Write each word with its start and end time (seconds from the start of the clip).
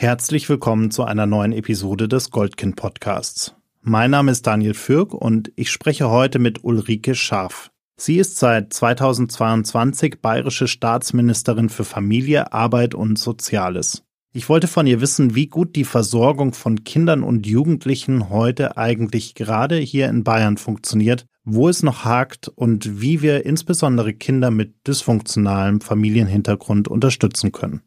Herzlich 0.00 0.48
willkommen 0.48 0.90
zu 0.90 1.04
einer 1.04 1.26
neuen 1.26 1.52
Episode 1.52 2.08
des 2.08 2.30
Goldkind 2.30 2.74
Podcasts. 2.74 3.54
Mein 3.82 4.10
Name 4.10 4.32
ist 4.32 4.46
Daniel 4.46 4.72
Fürk 4.72 5.12
und 5.12 5.52
ich 5.56 5.70
spreche 5.70 6.08
heute 6.08 6.38
mit 6.38 6.64
Ulrike 6.64 7.14
Scharf. 7.14 7.70
Sie 7.98 8.16
ist 8.16 8.38
seit 8.38 8.72
2022 8.72 10.22
bayerische 10.22 10.68
Staatsministerin 10.68 11.68
für 11.68 11.84
Familie, 11.84 12.50
Arbeit 12.54 12.94
und 12.94 13.18
Soziales. 13.18 14.02
Ich 14.32 14.48
wollte 14.48 14.68
von 14.68 14.86
ihr 14.86 15.02
wissen, 15.02 15.34
wie 15.34 15.48
gut 15.48 15.76
die 15.76 15.84
Versorgung 15.84 16.54
von 16.54 16.82
Kindern 16.84 17.22
und 17.22 17.46
Jugendlichen 17.46 18.30
heute 18.30 18.78
eigentlich 18.78 19.34
gerade 19.34 19.76
hier 19.76 20.08
in 20.08 20.24
Bayern 20.24 20.56
funktioniert, 20.56 21.26
wo 21.44 21.68
es 21.68 21.82
noch 21.82 22.06
hakt 22.06 22.48
und 22.48 23.02
wie 23.02 23.20
wir 23.20 23.44
insbesondere 23.44 24.14
Kinder 24.14 24.50
mit 24.50 24.76
dysfunktionalem 24.86 25.82
Familienhintergrund 25.82 26.88
unterstützen 26.88 27.52
können. 27.52 27.82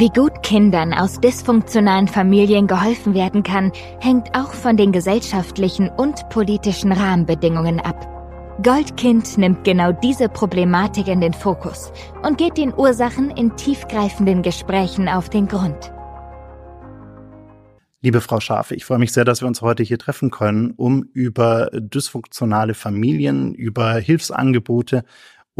Wie 0.00 0.08
gut 0.08 0.42
Kindern 0.42 0.94
aus 0.94 1.20
dysfunktionalen 1.20 2.08
Familien 2.08 2.66
geholfen 2.66 3.12
werden 3.12 3.42
kann, 3.42 3.70
hängt 4.00 4.34
auch 4.34 4.54
von 4.54 4.78
den 4.78 4.92
gesellschaftlichen 4.92 5.90
und 5.90 6.26
politischen 6.30 6.90
Rahmenbedingungen 6.90 7.80
ab. 7.80 8.08
Goldkind 8.62 9.36
nimmt 9.36 9.62
genau 9.62 9.92
diese 9.92 10.30
Problematik 10.30 11.06
in 11.06 11.20
den 11.20 11.34
Fokus 11.34 11.92
und 12.22 12.38
geht 12.38 12.56
den 12.56 12.72
Ursachen 12.72 13.30
in 13.30 13.54
tiefgreifenden 13.56 14.40
Gesprächen 14.40 15.06
auf 15.06 15.28
den 15.28 15.48
Grund. 15.48 15.92
Liebe 18.00 18.22
Frau 18.22 18.40
Schafe, 18.40 18.74
ich 18.74 18.86
freue 18.86 18.98
mich 18.98 19.12
sehr, 19.12 19.26
dass 19.26 19.42
wir 19.42 19.48
uns 19.48 19.60
heute 19.60 19.82
hier 19.82 19.98
treffen 19.98 20.30
können, 20.30 20.70
um 20.70 21.02
über 21.12 21.68
dysfunktionale 21.74 22.72
Familien, 22.72 23.52
über 23.52 23.96
Hilfsangebote 23.96 25.04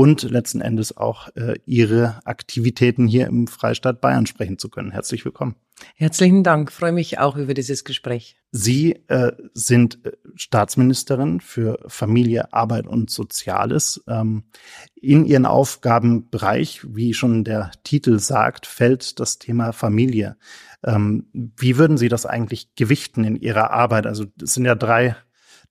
und 0.00 0.22
letzten 0.22 0.62
Endes 0.62 0.96
auch 0.96 1.28
äh, 1.36 1.56
Ihre 1.66 2.22
Aktivitäten 2.24 3.06
hier 3.06 3.26
im 3.26 3.46
Freistaat 3.46 4.00
Bayern 4.00 4.24
sprechen 4.24 4.56
zu 4.56 4.70
können. 4.70 4.92
Herzlich 4.92 5.26
willkommen. 5.26 5.56
Herzlichen 5.94 6.42
Dank. 6.42 6.72
freue 6.72 6.92
mich 6.92 7.18
auch 7.18 7.36
über 7.36 7.52
dieses 7.52 7.84
Gespräch. 7.84 8.36
Sie 8.50 8.92
äh, 9.08 9.32
sind 9.52 10.06
äh, 10.06 10.12
Staatsministerin 10.36 11.42
für 11.42 11.80
Familie, 11.86 12.50
Arbeit 12.54 12.86
und 12.86 13.10
Soziales. 13.10 14.02
Ähm, 14.08 14.44
in 14.94 15.26
Ihren 15.26 15.44
Aufgabenbereich, 15.44 16.80
wie 16.88 17.12
schon 17.12 17.44
der 17.44 17.70
Titel 17.84 18.18
sagt, 18.20 18.64
fällt 18.64 19.20
das 19.20 19.38
Thema 19.38 19.72
Familie. 19.72 20.38
Ähm, 20.82 21.26
wie 21.32 21.76
würden 21.76 21.98
Sie 21.98 22.08
das 22.08 22.24
eigentlich 22.24 22.74
gewichten 22.74 23.22
in 23.22 23.36
Ihrer 23.36 23.70
Arbeit? 23.70 24.06
Also 24.06 24.24
es 24.42 24.54
sind 24.54 24.64
ja 24.64 24.74
drei 24.74 25.14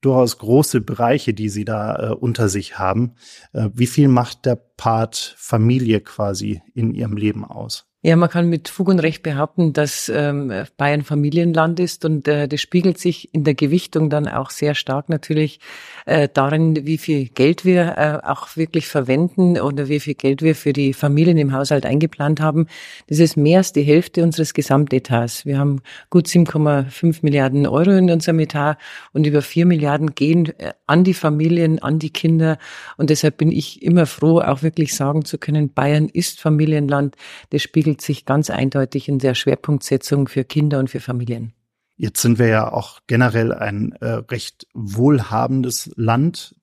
durchaus 0.02 0.38
große 0.38 0.82
Bereiche, 0.82 1.34
die 1.34 1.50
Sie 1.50 1.66
da 1.66 2.12
äh, 2.12 2.14
unter 2.14 2.50
sich 2.50 2.80
haben. 2.80 3.16
Äh, 3.54 3.70
wie 3.74 3.88
viel 3.88 4.08
macht 4.08 4.46
der 4.46 4.56
Part 4.56 5.36
Familie 5.38 6.02
quasi 6.02 6.62
in 6.74 6.94
Ihrem 6.94 7.18
Leben 7.18 7.44
aus? 7.44 7.89
Ja, 8.02 8.16
man 8.16 8.30
kann 8.30 8.48
mit 8.48 8.70
Fug 8.70 8.88
und 8.88 9.00
Recht 9.00 9.24
behaupten, 9.24 9.74
dass 9.74 10.08
ähm, 10.08 10.54
Bayern 10.78 11.02
Familienland 11.02 11.82
ist 11.82 12.06
und 12.06 12.30
äh, 12.30 12.48
das 12.48 12.62
spiegelt 12.62 12.98
sich 12.98 13.34
in 13.34 13.44
der 13.44 13.56
Gewichtung 13.56 14.10
dann 14.10 14.26
auch 14.26 14.52
sehr 14.52 14.74
stark 14.74 15.10
natürlich 15.10 15.60
äh, 16.06 16.30
darin, 16.34 16.86
wie 16.86 16.98
viel 16.98 17.28
Geld 17.28 17.66
wir 17.66 17.98
äh, 17.98 18.26
auch 18.26 18.56
wirklich 18.56 18.88
verwenden 18.88 19.60
oder 19.60 19.90
wie 19.90 20.00
viel 20.00 20.14
Geld 20.14 20.42
wir 20.42 20.56
für 20.56 20.72
die 20.72 20.94
Familien 20.94 21.38
im 21.38 21.52
Haushalt 21.52 21.86
eingeplant 21.86 22.40
haben. 22.40 22.68
Das 23.08 23.20
ist 23.20 23.36
mehr 23.36 23.58
als 23.58 23.74
die 23.74 23.82
Hälfte 23.82 24.24
unseres 24.24 24.54
Gesamtetats. 24.54 25.46
Wir 25.46 25.60
haben 25.60 25.82
gut 26.10 26.28
7,5 26.28 27.20
Milliarden 27.22 27.68
Euro 27.68 27.92
in 27.92 28.10
unserem 28.10 28.40
Etat 28.40 28.78
und 29.12 29.28
über 29.28 29.42
4 29.42 29.66
Milliarden 29.66 30.16
gehen 30.16 30.58
äh, 30.58 30.72
an 30.88 31.04
die 31.04 31.14
Familien, 31.14 31.80
an 31.80 32.00
die 32.00 32.12
Kinder 32.12 32.60
und 32.96 33.10
deshalb 33.10 33.36
bin 33.36 33.52
ich 33.52 33.84
immer 33.84 34.06
froh, 34.06 34.40
auch 34.40 34.64
wirklich 34.64 34.96
sagen 34.96 35.26
zu 35.26 35.38
können, 35.38 35.74
Bayern 35.74 36.08
ist 36.08 36.40
Familienland. 36.40 37.18
Das 37.50 37.62
spiegelt 37.62 37.89
spiegelt 37.90 38.02
sich 38.02 38.26
ganz 38.26 38.50
eindeutig 38.52 39.10
in 39.10 39.18
der 39.18 39.34
Schwerpunktsetzung 39.34 40.28
für 40.28 40.44
Kinder 40.44 40.78
und 40.78 40.90
für 40.90 41.00
Familien. 41.00 41.54
Jetzt 41.98 42.22
sind 42.22 42.38
wir 42.38 42.48
ja 42.48 42.72
auch 42.72 43.00
generell 43.08 43.52
ein 43.52 43.94
äh, 43.94 44.22
recht 44.30 44.68
wohlhabendes 44.74 45.92
Land. 45.96 46.56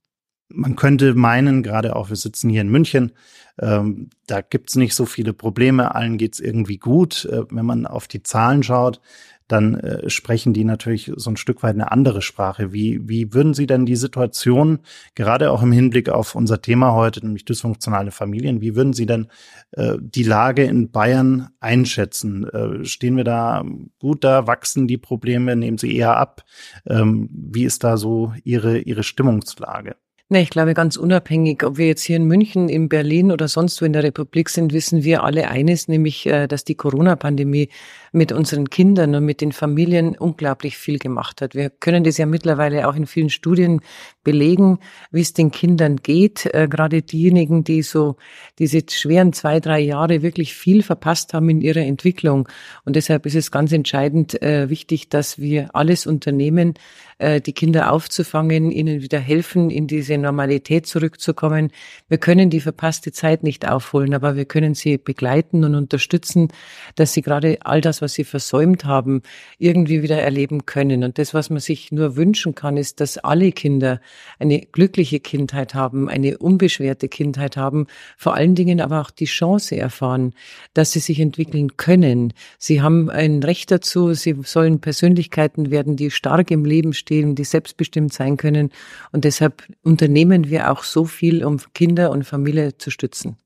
Man 0.49 0.77
könnte 0.77 1.15
meinen, 1.15 1.65
gerade 1.65 1.97
auch 1.97 2.09
wir 2.09 2.17
sitzen 2.17 2.49
hier 2.49 2.61
in 2.61 2.69
München, 2.69 3.13
ähm, 3.61 4.11
da 4.27 4.41
gibt's 4.41 4.77
nicht 4.77 4.95
so 4.95 5.05
viele 5.05 5.33
Probleme, 5.33 5.95
allen 5.95 6.17
geht's 6.17 6.39
irgendwie 6.39 6.79
gut. 6.79 7.25
Äh, 7.25 7.43
wenn 7.51 7.67
man 7.67 7.87
auf 7.87 8.07
die 8.07 8.23
Zahlen 8.23 8.63
schaut, 8.63 9.01
dann 9.49 9.75
äh, 9.75 10.11
sprechen 10.11 10.53
die 10.53 10.65
natürlich 10.65 11.13
so 11.17 11.31
ein 11.31 11.37
Stück 11.37 11.63
weit 11.63 11.75
eine 11.75 11.93
andere 11.93 12.23
Sprache. 12.23 12.73
Wie, 12.73 13.01
wie 13.09 13.33
würden 13.33 13.55
Sie 13.55 13.67
denn 13.67 13.87
die 13.87 13.97
Situation, 13.97 14.81
gerade 15.15 15.51
auch 15.51 15.63
im 15.63 15.73
Hinblick 15.73 16.09
auf 16.09 16.35
unser 16.35 16.61
Thema 16.61 16.93
heute, 16.95 17.25
nämlich 17.25 17.45
dysfunktionale 17.45 18.11
Familien, 18.11 18.61
wie 18.61 18.75
würden 18.75 18.93
Sie 18.93 19.07
denn 19.07 19.29
äh, 19.73 19.95
die 20.01 20.25
Lage 20.25 20.65
in 20.65 20.91
Bayern 20.91 21.49
einschätzen? 21.61 22.49
Äh, 22.49 22.85
stehen 22.85 23.17
wir 23.17 23.25
da 23.25 23.65
gut 23.99 24.25
da? 24.25 24.47
Wachsen 24.47 24.89
die 24.89 24.99
Probleme? 24.99 25.57
Nehmen 25.57 25.79
sie 25.79 25.95
eher 25.95 26.17
ab? 26.17 26.45
Ähm, 26.89 27.29
wie 27.31 27.65
ist 27.65 27.85
da 27.85 27.97
so 27.97 28.33
Ihre, 28.45 28.79
Ihre 28.79 29.03
Stimmungslage? 29.03 29.97
Ne, 30.29 30.43
ich 30.43 30.51
glaube, 30.51 30.75
ganz 30.75 30.97
unabhängig, 30.97 31.63
ob 31.63 31.79
wir 31.79 31.87
jetzt 31.87 32.03
hier 32.03 32.17
in 32.17 32.25
München, 32.25 32.69
in 32.69 32.89
Berlin 32.89 33.31
oder 33.31 33.47
sonst 33.47 33.81
wo 33.81 33.85
in 33.85 33.93
der 33.93 34.03
Republik 34.03 34.49
sind, 34.49 34.73
wissen 34.73 35.05
wir 35.05 35.23
alle 35.23 35.47
eines, 35.49 35.87
nämlich, 35.87 36.27
äh, 36.27 36.49
dass 36.49 36.65
die 36.65 36.75
Corona-Pandemie 36.75 37.69
mit 38.17 38.33
unseren 38.33 38.71
Kindern 38.71 39.15
und 39.15 39.25
mit 39.25 39.43
den 39.43 39.53
Familien 39.53 40.17
unglaublich 40.17 40.79
viel 40.79 40.99
gemacht 40.99 41.43
hat. 41.43 41.55
Wir 41.55 41.69
können 41.69 42.03
das 42.03 42.17
ja 42.17 42.25
mittlerweile 42.25 42.89
auch 42.89 42.97
in 42.97 43.07
vielen 43.07 43.29
Studien 43.29 43.83
belegen, 44.25 44.79
wie 45.11 45.21
es 45.21 45.35
den 45.35 45.51
Kindern 45.51 45.97
geht. 45.97 46.47
Äh, 46.47 46.67
gerade 46.67 47.03
diejenigen, 47.03 47.63
die 47.63 47.83
so 47.83 48.17
diese 48.59 48.81
schweren 48.91 49.35
zwei, 49.35 49.61
drei 49.61 49.81
Jahre 49.81 50.23
wirklich 50.23 50.55
viel 50.55 50.83
verpasst 50.83 51.35
haben 51.35 51.51
in 51.51 51.61
ihrer 51.61 51.83
Entwicklung. 51.83 52.49
Und 52.85 52.97
deshalb 52.97 53.27
ist 53.27 53.37
es 53.37 53.51
ganz 53.51 53.71
entscheidend 53.73 54.41
äh, 54.43 54.71
wichtig, 54.71 55.11
dass 55.11 55.39
wir 55.39 55.75
alles 55.75 56.07
unternehmen, 56.07 56.75
äh, 57.19 57.41
die 57.41 57.53
Kinder 57.53 57.93
aufzufangen, 57.93 58.71
ihnen 58.71 59.03
wieder 59.03 59.19
helfen, 59.19 59.71
in 59.71 59.87
diese 59.87 60.19
Normalität 60.19 60.87
zurückzukommen. 60.87 61.71
Wir 62.09 62.19
können 62.19 62.51
die 62.51 62.61
verpasste 62.61 63.13
Zeit 63.13 63.43
nicht 63.43 63.69
aufholen, 63.69 64.15
aber 64.15 64.37
wir 64.37 64.45
können 64.45 64.75
sie 64.75 64.99
begleiten 64.99 65.65
und 65.65 65.75
unterstützen, 65.75 66.49
dass 66.95 67.13
sie 67.13 67.23
gerade 67.23 67.59
all 67.63 67.81
das, 67.81 68.03
was 68.03 68.06
sie 68.09 68.25
versäumt 68.25 68.85
haben, 68.85 69.23
irgendwie 69.59 70.03
wieder 70.03 70.21
erleben 70.21 70.67
können. 70.67 71.05
Und 71.05 71.19
das, 71.19 71.35
was 71.35 71.51
man 71.51 71.61
sich 71.61 71.93
nur 71.93 72.17
wünschen 72.17 72.55
kann, 72.55 72.77
ist, 72.77 73.01
dass 73.01 73.19
alle 73.19 73.53
Kinder 73.53 74.01
eine 74.39 74.61
glückliche 74.61 75.21
Kindheit 75.21 75.75
haben, 75.75 76.09
eine 76.09 76.39
unbeschwerte 76.39 77.09
Kindheit 77.09 77.57
haben, 77.57 77.87
vor 78.17 78.35
allen 78.35 78.55
Dingen 78.55 78.81
aber 78.81 79.01
auch 79.01 79.11
die 79.11 79.25
Chance 79.27 79.77
erfahren, 79.77 80.35
dass 80.75 80.93
sie 80.93 81.01
sich 81.01 81.21
entwickeln 81.21 81.77
können. 81.77 82.33
Sie 82.59 82.83
haben 82.83 83.11
ein 83.11 83.43
Recht 83.43 83.71
dazu, 83.71 84.15
sie 84.15 84.37
sollen 84.45 84.81
Persönlichkeiten 84.81 85.71
werden, 85.71 85.97
die 85.97 86.11
stark 86.11 86.51
im 86.51 86.65
Leben 86.65 86.93
stehen, 86.93 87.35
die 87.35 87.45
selbstbestimmt 87.45 88.13
sein 88.13 88.37
können. 88.37 88.71
Und 89.13 89.25
deshalb 89.25 89.63
unternehmen 89.83 90.51
wir 90.51 90.71
auch 90.71 90.83
so 90.83 91.05
viel, 91.05 91.45
um 91.45 91.59
Kinder 91.75 92.11
und 92.11 92.25
Familie 92.25 92.77
zu 92.79 92.91
stützen. 92.91 93.37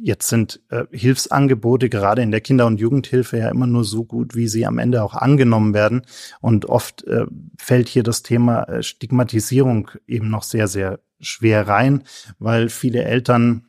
Jetzt 0.00 0.28
sind 0.28 0.60
äh, 0.70 0.84
Hilfsangebote 0.92 1.88
gerade 1.88 2.22
in 2.22 2.30
der 2.30 2.40
Kinder- 2.40 2.66
und 2.66 2.78
Jugendhilfe 2.78 3.38
ja 3.38 3.48
immer 3.48 3.66
nur 3.66 3.84
so 3.84 4.04
gut, 4.04 4.36
wie 4.36 4.46
sie 4.46 4.64
am 4.64 4.78
Ende 4.78 5.02
auch 5.02 5.14
angenommen 5.14 5.74
werden. 5.74 6.02
Und 6.40 6.66
oft 6.66 7.04
äh, 7.04 7.26
fällt 7.58 7.88
hier 7.88 8.04
das 8.04 8.22
Thema 8.22 8.62
äh, 8.64 8.82
Stigmatisierung 8.84 9.90
eben 10.06 10.30
noch 10.30 10.44
sehr, 10.44 10.68
sehr 10.68 11.00
schwer 11.18 11.66
rein, 11.66 12.04
weil 12.38 12.68
viele 12.68 13.02
Eltern 13.02 13.66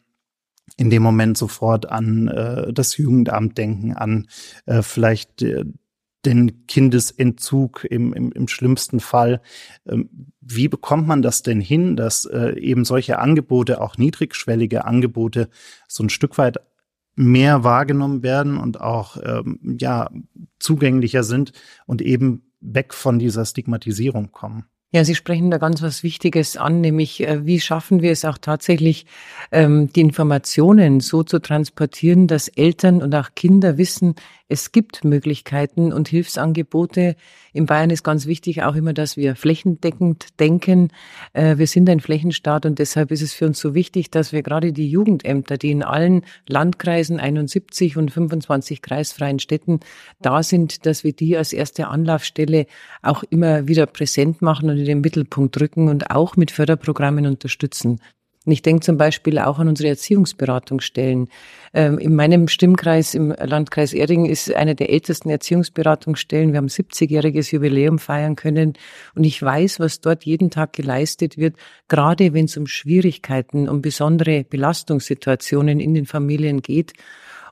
in 0.78 0.92
dem 0.92 1.02
Moment 1.02 1.36
sofort 1.36 1.90
an 1.90 2.28
äh, 2.28 2.72
das 2.74 2.96
Jugendamt 2.98 3.58
denken, 3.58 3.94
an 3.94 4.28
äh, 4.68 4.84
vielleicht 4.84 5.42
äh, 5.42 5.66
den 6.26 6.68
Kindesentzug 6.68 7.86
im, 7.90 8.14
im, 8.14 8.32
im 8.32 8.48
schlimmsten 8.48 9.00
Fall. 9.00 9.42
Ähm, 9.88 10.10
wie 10.42 10.68
bekommt 10.68 11.08
man 11.08 11.22
das 11.22 11.44
denn 11.44 11.62
hin, 11.62 11.96
dass 11.96 12.26
äh, 12.26 12.60
eben 12.60 12.86
solche 12.86 13.20
Angebote, 13.20 13.82
auch 13.82 13.98
niedrigschwellige 13.98 14.86
Angebote, 14.86 15.50
so 15.88 16.04
ein 16.04 16.10
Stück 16.10 16.38
weit 16.38 16.58
mehr 17.16 17.64
wahrgenommen 17.64 18.24
werden 18.24 18.58
und 18.58 18.80
auch 18.80 19.18
ähm, 19.24 19.60
ja 19.80 20.10
zugänglicher 20.60 21.24
sind 21.24 21.52
und 21.86 22.02
eben 22.02 22.44
weg 22.62 22.94
von 22.94 23.20
dieser 23.20 23.46
Stigmatisierung 23.46 24.32
kommen? 24.32 24.66
Ja, 24.92 25.04
Sie 25.04 25.14
sprechen 25.14 25.52
da 25.52 25.60
ganz 25.60 25.84
was 25.84 26.02
Wichtiges 26.02 26.58
an, 26.58 26.82
nämlich 26.82 27.22
äh, 27.22 27.46
wie 27.46 27.60
schaffen 27.60 28.02
wir 28.02 28.12
es 28.12 28.26
auch 28.26 28.40
tatsächlich, 28.40 29.06
ähm, 29.52 29.94
die 29.94 30.02
Informationen 30.02 31.00
so 31.00 31.22
zu 31.22 31.38
transportieren, 31.38 32.26
dass 32.26 32.48
Eltern 32.48 33.04
und 33.04 33.14
auch 33.14 33.30
Kinder 33.36 33.78
wissen, 33.78 34.16
es 34.50 34.72
gibt 34.72 35.04
Möglichkeiten 35.04 35.94
und 35.94 36.08
Hilfsangebote. 36.08 37.16
In 37.54 37.68
Bayern 37.68 37.92
ist 37.92 38.04
ganz 38.04 38.26
wichtig 38.26 38.64
auch 38.64 38.76
immer, 38.76 38.94
dass 38.94 39.16
wir 39.16 39.36
flächendeckend 39.36 40.40
denken. 40.40 40.90
Äh, 41.34 41.58
wir 41.58 41.68
sind 41.68 41.88
ein 41.88 42.00
Flächenstaat 42.00 42.66
und 42.66 42.80
deshalb 42.80 43.12
ist 43.12 43.22
es 43.22 43.34
für 43.34 43.46
uns 43.46 43.60
so 43.60 43.76
wichtig, 43.76 44.10
dass 44.10 44.34
wir 44.34 44.42
gerade 44.42 44.74
die 44.74 44.90
Jugendämter, 44.90 45.58
die 45.58 45.70
in 45.70 45.84
allen 45.84 46.24
Landkreisen 46.48 47.20
71 47.20 47.96
und 47.96 48.12
25 48.12 48.82
kreisfreien 48.82 49.38
Städten 49.38 49.82
da 50.20 50.42
sind, 50.42 50.88
dass 50.88 51.04
wir 51.04 51.14
die 51.14 51.38
als 51.38 51.54
erste 51.54 51.88
Anlaufstelle 51.88 52.66
auch 53.04 53.24
immer 53.30 53.68
wieder 53.68 53.86
präsent 53.86 54.42
machen 54.42 54.72
und 54.72 54.78
in 54.78 54.86
den 54.86 55.02
Mittelpunkt 55.02 55.62
rücken 55.62 55.90
und 55.90 56.10
auch 56.10 56.36
mit 56.36 56.50
Förderprogrammen 56.50 57.28
unterstützen. 57.28 58.00
Und 58.50 58.54
ich 58.54 58.64
denke 58.64 58.82
zum 58.84 58.98
Beispiel 58.98 59.38
auch 59.38 59.60
an 59.60 59.68
unsere 59.68 59.90
Erziehungsberatungsstellen. 59.90 61.28
Ähm, 61.72 62.00
in 62.00 62.16
meinem 62.16 62.48
Stimmkreis 62.48 63.14
im 63.14 63.30
Landkreis 63.30 63.94
Erding 63.94 64.26
ist 64.26 64.52
eine 64.56 64.74
der 64.74 64.90
ältesten 64.90 65.30
Erziehungsberatungsstellen. 65.30 66.52
Wir 66.52 66.58
haben 66.58 66.66
70-jähriges 66.66 67.54
Jubiläum 67.54 68.00
feiern 68.00 68.36
können. 68.36 68.74
Und 69.14 69.24
ich 69.24 69.40
weiß, 69.40 69.80
was 69.80 70.02
dort 70.02 70.24
jeden 70.24 70.50
Tag 70.50 70.74
geleistet 70.74 71.38
wird, 71.38 71.58
gerade 71.90 72.34
wenn 72.34 72.46
es 72.46 72.58
um 72.58 72.66
Schwierigkeiten, 72.66 73.70
um 73.70 73.84
besondere 73.84 74.44
Belastungssituationen 74.46 75.80
in 75.80 75.94
den 75.94 76.08
Familien 76.08 76.64
geht. 76.64 76.94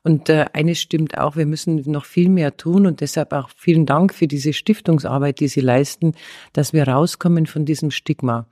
Und 0.01 0.29
äh, 0.29 0.45
eines 0.53 0.79
stimmt 0.79 1.19
auch, 1.19 1.35
wir 1.35 1.45
müssen 1.45 1.83
noch 1.85 2.05
viel 2.05 2.29
mehr 2.29 2.57
tun 2.57 2.87
und 2.87 3.01
deshalb 3.01 3.33
auch 3.33 3.49
vielen 3.55 3.85
Dank 3.85 4.15
für 4.15 4.25
diese 4.25 4.53
Stiftungsarbeit, 4.53 5.41
die 5.41 5.47
Sie 5.47 5.61
leisten, 5.61 6.13
dass 6.53 6.73
wir 6.73 6.87
rauskommen 6.87 7.45
von 7.45 7.65
diesem 7.65 7.91
Stigma. 7.91 8.47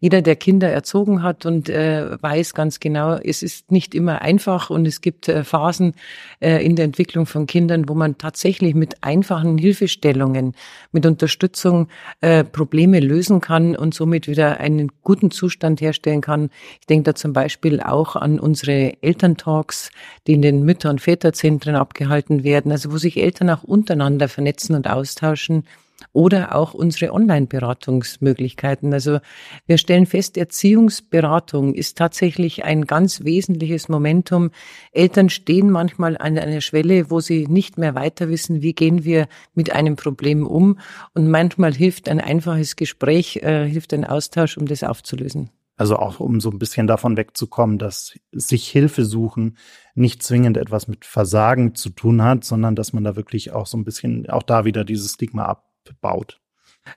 Jeder, 0.00 0.22
der 0.22 0.36
Kinder 0.36 0.68
erzogen 0.68 1.24
hat 1.24 1.44
und 1.44 1.68
äh, 1.68 2.22
weiß 2.22 2.54
ganz 2.54 2.78
genau, 2.78 3.14
es 3.16 3.42
ist 3.42 3.72
nicht 3.72 3.96
immer 3.96 4.22
einfach 4.22 4.70
und 4.70 4.86
es 4.86 5.00
gibt 5.00 5.28
äh, 5.28 5.42
Phasen 5.42 5.94
äh, 6.38 6.64
in 6.64 6.76
der 6.76 6.84
Entwicklung 6.84 7.26
von 7.26 7.46
Kindern, 7.46 7.88
wo 7.88 7.94
man 7.94 8.16
tatsächlich 8.16 8.76
mit 8.76 9.02
einfachen 9.02 9.58
Hilfestellungen, 9.58 10.54
mit 10.92 11.04
Unterstützung 11.04 11.88
äh, 12.20 12.44
Probleme 12.44 13.00
lösen 13.00 13.40
kann 13.40 13.74
und 13.74 13.92
somit 13.92 14.28
wieder 14.28 14.60
einen 14.60 14.92
guten 15.02 15.32
Zustand 15.32 15.80
herstellen 15.80 16.20
kann. 16.20 16.50
Ich 16.80 16.86
denke 16.86 17.02
da 17.04 17.14
zum 17.16 17.32
Beispiel 17.32 17.80
auch 17.80 18.14
an 18.14 18.38
unsere 18.38 19.02
Elterntalks, 19.02 19.90
die 20.28 20.34
in 20.34 20.42
den 20.42 20.62
Mütter- 20.64 20.90
und 20.90 21.00
Väterzentren 21.00 21.74
abgehalten 21.74 22.44
werden, 22.44 22.70
also 22.70 22.92
wo 22.92 22.98
sich 22.98 23.16
Eltern 23.16 23.50
auch 23.50 23.64
untereinander 23.64 24.28
vernetzen 24.28 24.76
und 24.76 24.88
austauschen 24.88 25.64
oder 26.12 26.54
auch 26.54 26.74
unsere 26.74 27.12
Online-Beratungsmöglichkeiten. 27.12 28.92
Also 28.92 29.18
wir 29.66 29.78
stellen 29.78 30.06
fest, 30.06 30.36
Erziehungsberatung 30.36 31.74
ist 31.74 31.98
tatsächlich 31.98 32.64
ein 32.64 32.84
ganz 32.84 33.24
wesentliches 33.24 33.88
Momentum. 33.88 34.50
Eltern 34.92 35.28
stehen 35.28 35.70
manchmal 35.70 36.16
an 36.16 36.38
einer 36.38 36.60
Schwelle, 36.60 37.10
wo 37.10 37.20
sie 37.20 37.46
nicht 37.46 37.78
mehr 37.78 37.94
weiter 37.94 38.28
wissen, 38.28 38.62
wie 38.62 38.74
gehen 38.74 39.04
wir 39.04 39.28
mit 39.54 39.72
einem 39.72 39.96
Problem 39.96 40.46
um. 40.46 40.78
Und 41.14 41.28
manchmal 41.28 41.74
hilft 41.74 42.08
ein 42.08 42.20
einfaches 42.20 42.76
Gespräch, 42.76 43.36
äh, 43.42 43.68
hilft 43.68 43.92
ein 43.92 44.04
Austausch, 44.04 44.56
um 44.56 44.66
das 44.66 44.84
aufzulösen. 44.84 45.50
Also 45.76 45.96
auch 45.96 46.18
um 46.18 46.40
so 46.40 46.50
ein 46.50 46.58
bisschen 46.58 46.88
davon 46.88 47.16
wegzukommen, 47.16 47.78
dass 47.78 48.18
sich 48.32 48.68
Hilfe 48.68 49.04
suchen 49.04 49.56
nicht 49.94 50.24
zwingend 50.24 50.56
etwas 50.56 50.88
mit 50.88 51.04
Versagen 51.04 51.76
zu 51.76 51.90
tun 51.90 52.22
hat, 52.22 52.42
sondern 52.42 52.74
dass 52.74 52.92
man 52.92 53.04
da 53.04 53.14
wirklich 53.14 53.52
auch 53.52 53.66
so 53.66 53.78
ein 53.78 53.84
bisschen 53.84 54.28
auch 54.28 54.42
da 54.42 54.64
wieder 54.64 54.84
dieses 54.84 55.12
Stigma 55.12 55.44
ab 55.44 55.67
baut. 55.94 56.40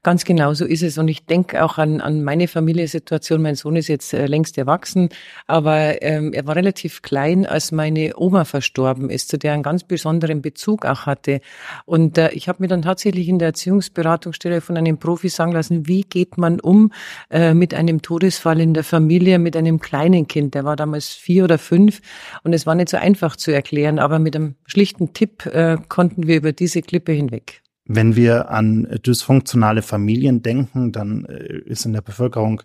Ganz 0.03 0.25
genau 0.25 0.53
so 0.53 0.65
ist 0.65 0.83
es. 0.83 0.97
Und 0.97 1.07
ich 1.07 1.25
denke 1.25 1.63
auch 1.63 1.77
an, 1.77 2.01
an 2.01 2.23
meine 2.23 2.47
Familiensituation. 2.47 3.41
Mein 3.41 3.55
Sohn 3.55 3.75
ist 3.75 3.87
jetzt 3.87 4.13
äh, 4.13 4.25
längst 4.25 4.57
erwachsen, 4.57 5.09
aber 5.47 6.01
ähm, 6.01 6.33
er 6.33 6.47
war 6.47 6.55
relativ 6.55 7.01
klein, 7.01 7.45
als 7.45 7.71
meine 7.71 8.13
Oma 8.15 8.45
verstorben 8.45 9.09
ist, 9.09 9.29
zu 9.29 9.37
der 9.37 9.53
einen 9.53 9.63
ganz 9.63 9.83
besonderen 9.83 10.41
Bezug 10.41 10.85
auch 10.85 11.05
hatte. 11.05 11.41
Und 11.85 12.17
äh, 12.17 12.31
ich 12.31 12.47
habe 12.47 12.63
mir 12.63 12.67
dann 12.67 12.81
tatsächlich 12.81 13.27
in 13.27 13.39
der 13.39 13.49
Erziehungsberatungsstelle 13.49 14.61
von 14.61 14.77
einem 14.77 14.97
Profi 14.97 15.29
sagen 15.29 15.51
lassen, 15.51 15.87
wie 15.87 16.01
geht 16.01 16.37
man 16.37 16.59
um 16.59 16.91
äh, 17.29 17.53
mit 17.53 17.73
einem 17.73 18.01
Todesfall 18.01 18.59
in 18.59 18.73
der 18.73 18.83
Familie, 18.83 19.39
mit 19.39 19.55
einem 19.55 19.79
kleinen 19.79 20.27
Kind. 20.27 20.55
Der 20.55 20.63
war 20.63 20.75
damals 20.75 21.09
vier 21.09 21.43
oder 21.43 21.57
fünf 21.57 22.01
und 22.43 22.53
es 22.53 22.65
war 22.65 22.75
nicht 22.75 22.89
so 22.89 22.97
einfach 22.97 23.35
zu 23.35 23.51
erklären, 23.51 23.99
aber 23.99 24.19
mit 24.19 24.35
einem 24.35 24.55
schlichten 24.65 25.13
Tipp 25.13 25.45
äh, 25.47 25.77
konnten 25.89 26.27
wir 26.27 26.37
über 26.37 26.53
diese 26.53 26.81
Klippe 26.81 27.11
hinweg. 27.11 27.61
Wenn 27.93 28.15
wir 28.15 28.49
an 28.49 28.87
dysfunktionale 29.05 29.81
Familien 29.81 30.41
denken, 30.41 30.93
dann 30.93 31.25
äh, 31.25 31.57
ist 31.65 31.85
in 31.85 31.91
der 31.91 32.01
Bevölkerung 32.01 32.61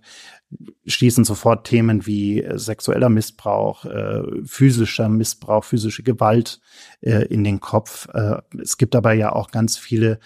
schließen 0.86 1.24
sofort 1.24 1.66
Themen 1.66 2.06
wie 2.06 2.42
äh, 2.42 2.56
sexueller 2.58 3.08
Missbrauch, 3.08 3.84
äh, 3.86 4.22
physischer 4.44 5.08
Missbrauch, 5.08 5.64
physische 5.64 6.04
Gewalt 6.04 6.60
in 7.00 7.44
den 7.44 7.60
Kopf. 7.60 8.08
Es 8.60 8.78
gibt 8.78 8.96
aber 8.96 9.12
ja 9.12 9.32
auch 9.32 9.50
ganz 9.50 9.76
viele 9.76 10.18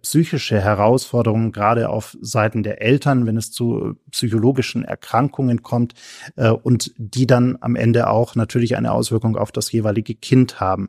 psychische 0.00 0.60
Herausforderungen, 0.60 1.52
gerade 1.52 1.90
auf 1.90 2.16
Seiten 2.20 2.62
der 2.62 2.80
Eltern, 2.80 3.26
wenn 3.26 3.36
es 3.36 3.52
zu 3.52 3.96
psychologischen 4.10 4.84
Erkrankungen 4.84 5.62
kommt 5.62 5.94
äh, 6.36 6.48
und 6.48 6.92
die 6.96 7.26
dann 7.26 7.58
am 7.60 7.76
Ende 7.76 8.08
auch 8.08 8.34
natürlich 8.34 8.76
eine 8.76 8.92
Auswirkung 8.92 9.36
auf 9.36 9.52
das 9.52 9.70
jeweilige 9.72 10.14
Kind 10.14 10.58
haben. 10.60 10.88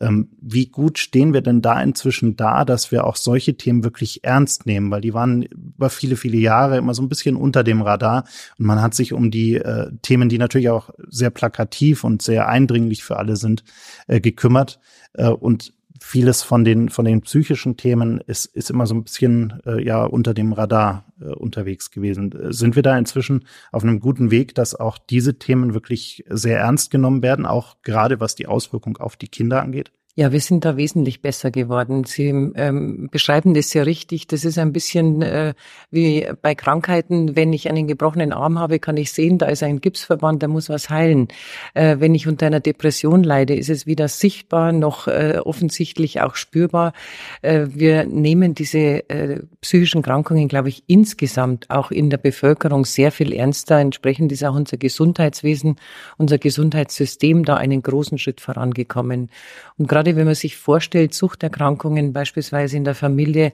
Ähm, 0.00 0.30
wie 0.40 0.66
gut 0.66 0.98
stehen 0.98 1.32
wir 1.32 1.40
denn 1.40 1.60
da 1.60 1.80
inzwischen 1.82 2.36
da, 2.36 2.64
dass 2.64 2.92
wir 2.92 3.04
auch 3.04 3.16
solche 3.16 3.56
Themen 3.56 3.82
wirklich 3.82 4.22
ernst 4.22 4.66
nehmen? 4.66 4.90
Weil 4.90 5.00
die 5.00 5.14
waren 5.14 5.42
über 5.42 5.90
viele, 5.90 6.16
viele 6.16 6.38
Jahre 6.38 6.76
immer 6.76 6.94
so 6.94 7.02
ein 7.02 7.08
bisschen 7.08 7.36
unter 7.36 7.64
dem 7.64 7.82
Radar 7.82 8.24
und 8.58 8.66
man 8.66 8.80
hat 8.80 8.94
sich 8.94 9.12
um 9.12 9.30
die 9.32 9.56
äh, 9.56 9.90
Themen, 10.02 10.28
die 10.28 10.38
natürlich 10.38 10.70
auch 10.70 10.90
sehr 11.08 11.30
plakativ 11.30 12.04
und 12.04 12.22
sehr 12.22 12.48
eindringlich 12.48 13.02
für 13.02 13.16
alle 13.16 13.36
sind, 13.36 13.64
äh, 14.06 14.20
gekümmert. 14.20 14.78
Äh, 15.14 15.28
und 15.28 15.72
vieles 16.06 16.44
von 16.44 16.64
den, 16.64 16.88
von 16.88 17.04
den 17.04 17.22
psychischen 17.22 17.76
Themen 17.76 18.20
ist, 18.20 18.46
ist 18.46 18.70
immer 18.70 18.86
so 18.86 18.94
ein 18.94 19.02
bisschen 19.02 19.60
äh, 19.66 19.84
ja 19.84 20.04
unter 20.04 20.34
dem 20.34 20.52
Radar 20.52 21.04
äh, 21.20 21.24
unterwegs 21.24 21.90
gewesen. 21.90 22.32
Sind 22.52 22.76
wir 22.76 22.84
da 22.84 22.96
inzwischen 22.96 23.44
auf 23.72 23.82
einem 23.82 23.98
guten 23.98 24.30
Weg, 24.30 24.54
dass 24.54 24.76
auch 24.76 24.98
diese 24.98 25.38
Themen 25.40 25.74
wirklich 25.74 26.24
sehr 26.28 26.60
ernst 26.60 26.92
genommen 26.92 27.22
werden, 27.22 27.44
auch 27.44 27.82
gerade 27.82 28.20
was 28.20 28.36
die 28.36 28.46
Auswirkung 28.46 28.98
auf 28.98 29.16
die 29.16 29.26
Kinder 29.26 29.60
angeht? 29.60 29.90
Ja, 30.18 30.32
wir 30.32 30.40
sind 30.40 30.64
da 30.64 30.78
wesentlich 30.78 31.20
besser 31.20 31.50
geworden. 31.50 32.04
Sie 32.04 32.28
ähm, 32.28 33.10
beschreiben 33.12 33.52
das 33.52 33.68
sehr 33.68 33.84
richtig. 33.84 34.26
Das 34.26 34.46
ist 34.46 34.56
ein 34.56 34.72
bisschen 34.72 35.20
äh, 35.20 35.52
wie 35.90 36.26
bei 36.40 36.54
Krankheiten. 36.54 37.36
Wenn 37.36 37.52
ich 37.52 37.68
einen 37.68 37.86
gebrochenen 37.86 38.32
Arm 38.32 38.58
habe, 38.58 38.78
kann 38.78 38.96
ich 38.96 39.12
sehen, 39.12 39.36
da 39.36 39.44
ist 39.44 39.62
ein 39.62 39.82
Gipsverband, 39.82 40.42
da 40.42 40.48
muss 40.48 40.70
was 40.70 40.88
heilen. 40.88 41.28
Äh, 41.74 41.96
wenn 41.98 42.14
ich 42.14 42.26
unter 42.26 42.46
einer 42.46 42.60
Depression 42.60 43.24
leide, 43.24 43.54
ist 43.54 43.68
es 43.68 43.86
weder 43.86 44.08
sichtbar 44.08 44.72
noch 44.72 45.06
äh, 45.06 45.38
offensichtlich 45.44 46.22
auch 46.22 46.34
spürbar. 46.34 46.94
Äh, 47.42 47.66
wir 47.74 48.06
nehmen 48.06 48.54
diese 48.54 49.10
äh, 49.10 49.42
psychischen 49.60 50.00
Krankungen, 50.00 50.48
glaube 50.48 50.70
ich, 50.70 50.82
insgesamt 50.86 51.68
auch 51.68 51.90
in 51.90 52.08
der 52.08 52.16
Bevölkerung 52.16 52.86
sehr 52.86 53.12
viel 53.12 53.34
ernster. 53.34 53.80
Entsprechend 53.80 54.32
ist 54.32 54.44
auch 54.44 54.54
unser 54.54 54.78
Gesundheitswesen, 54.78 55.76
unser 56.16 56.38
Gesundheitssystem 56.38 57.44
da 57.44 57.58
einen 57.58 57.82
großen 57.82 58.16
Schritt 58.16 58.40
vorangekommen. 58.40 59.28
Und 59.76 59.88
gerade 59.88 60.05
gerade 60.06 60.16
wenn 60.16 60.26
man 60.26 60.34
sich 60.34 60.56
vorstellt, 60.56 61.14
Suchterkrankungen 61.14 62.12
beispielsweise 62.12 62.76
in 62.76 62.84
der 62.84 62.94
Familie, 62.94 63.52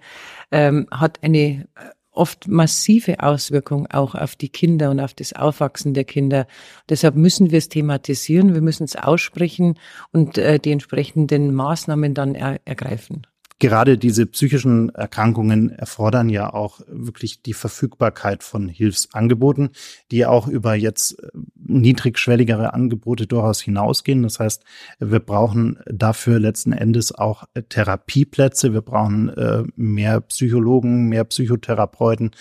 ähm, 0.51 0.87
hat 0.91 1.19
eine 1.23 1.39
äh, 1.39 1.65
oft 2.11 2.47
massive 2.47 3.21
Auswirkung 3.21 3.87
auch 3.87 4.15
auf 4.15 4.37
die 4.37 4.51
Kinder 4.51 4.91
und 4.91 5.01
auf 5.01 5.15
das 5.15 5.33
Aufwachsen 5.33 5.95
der 5.95 6.05
Kinder. 6.05 6.47
Deshalb 6.91 7.17
müssen 7.17 7.51
wir 7.51 7.59
es 7.59 7.71
thematisieren, 7.71 8.53
wir 8.53 8.61
müssen 8.61 8.85
es 8.85 8.97
aussprechen 8.97 9.79
und 10.13 10.37
äh, 10.37 10.59
die 10.59 10.73
entsprechenden 10.73 11.55
Maßnahmen 11.55 12.13
dann 12.13 12.35
er 12.35 12.61
ergreifen 12.67 13.27
gerade 13.63 13.97
diese 13.97 14.27
psychischen 14.27 14.89
Erkrankungen 14.89 15.71
erfordern 15.71 16.29
ja 16.29 16.53
auch 16.53 16.81
wirklich 16.89 17.43
die 17.43 17.53
Verfügbarkeit 17.53 18.43
von 18.43 18.69
Hilfsangeboten, 18.69 19.71
die 20.11 20.27
auch 20.27 20.49
über 20.49 20.75
jetzt 20.75 21.23
äh, 21.23 21.29
niedrigschwelligere 21.55 22.75
Angebote 22.75 23.29
durchaus 23.29 23.61
hinausgehen. 23.61 24.25
Das 24.25 24.41
heißt, 24.41 24.65
wir 24.99 25.21
brauchen 25.21 25.79
dafür 25.87 26.41
letzten 26.41 26.73
Endes 26.73 27.15
auch 27.15 27.45
äh, 27.55 27.63
Therapieplätze. 27.63 28.73
Wir 28.73 28.83
brauchen 28.83 29.29
äh, 29.29 29.63
mehr 29.77 30.21
Psychologen, 30.23 31.09
mehr 31.09 31.25
Psychotherapeuten, 31.25 32.33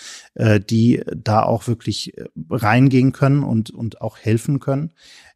die 0.70 1.02
da 1.14 1.42
auch 1.42 1.68
wirklich 1.68 2.14
reingehen 2.50 3.12
können 3.12 3.44
und, 3.44 3.70
und 3.70 4.00
auch 4.00 4.18
helfen 4.18 4.58
können. 4.58 4.92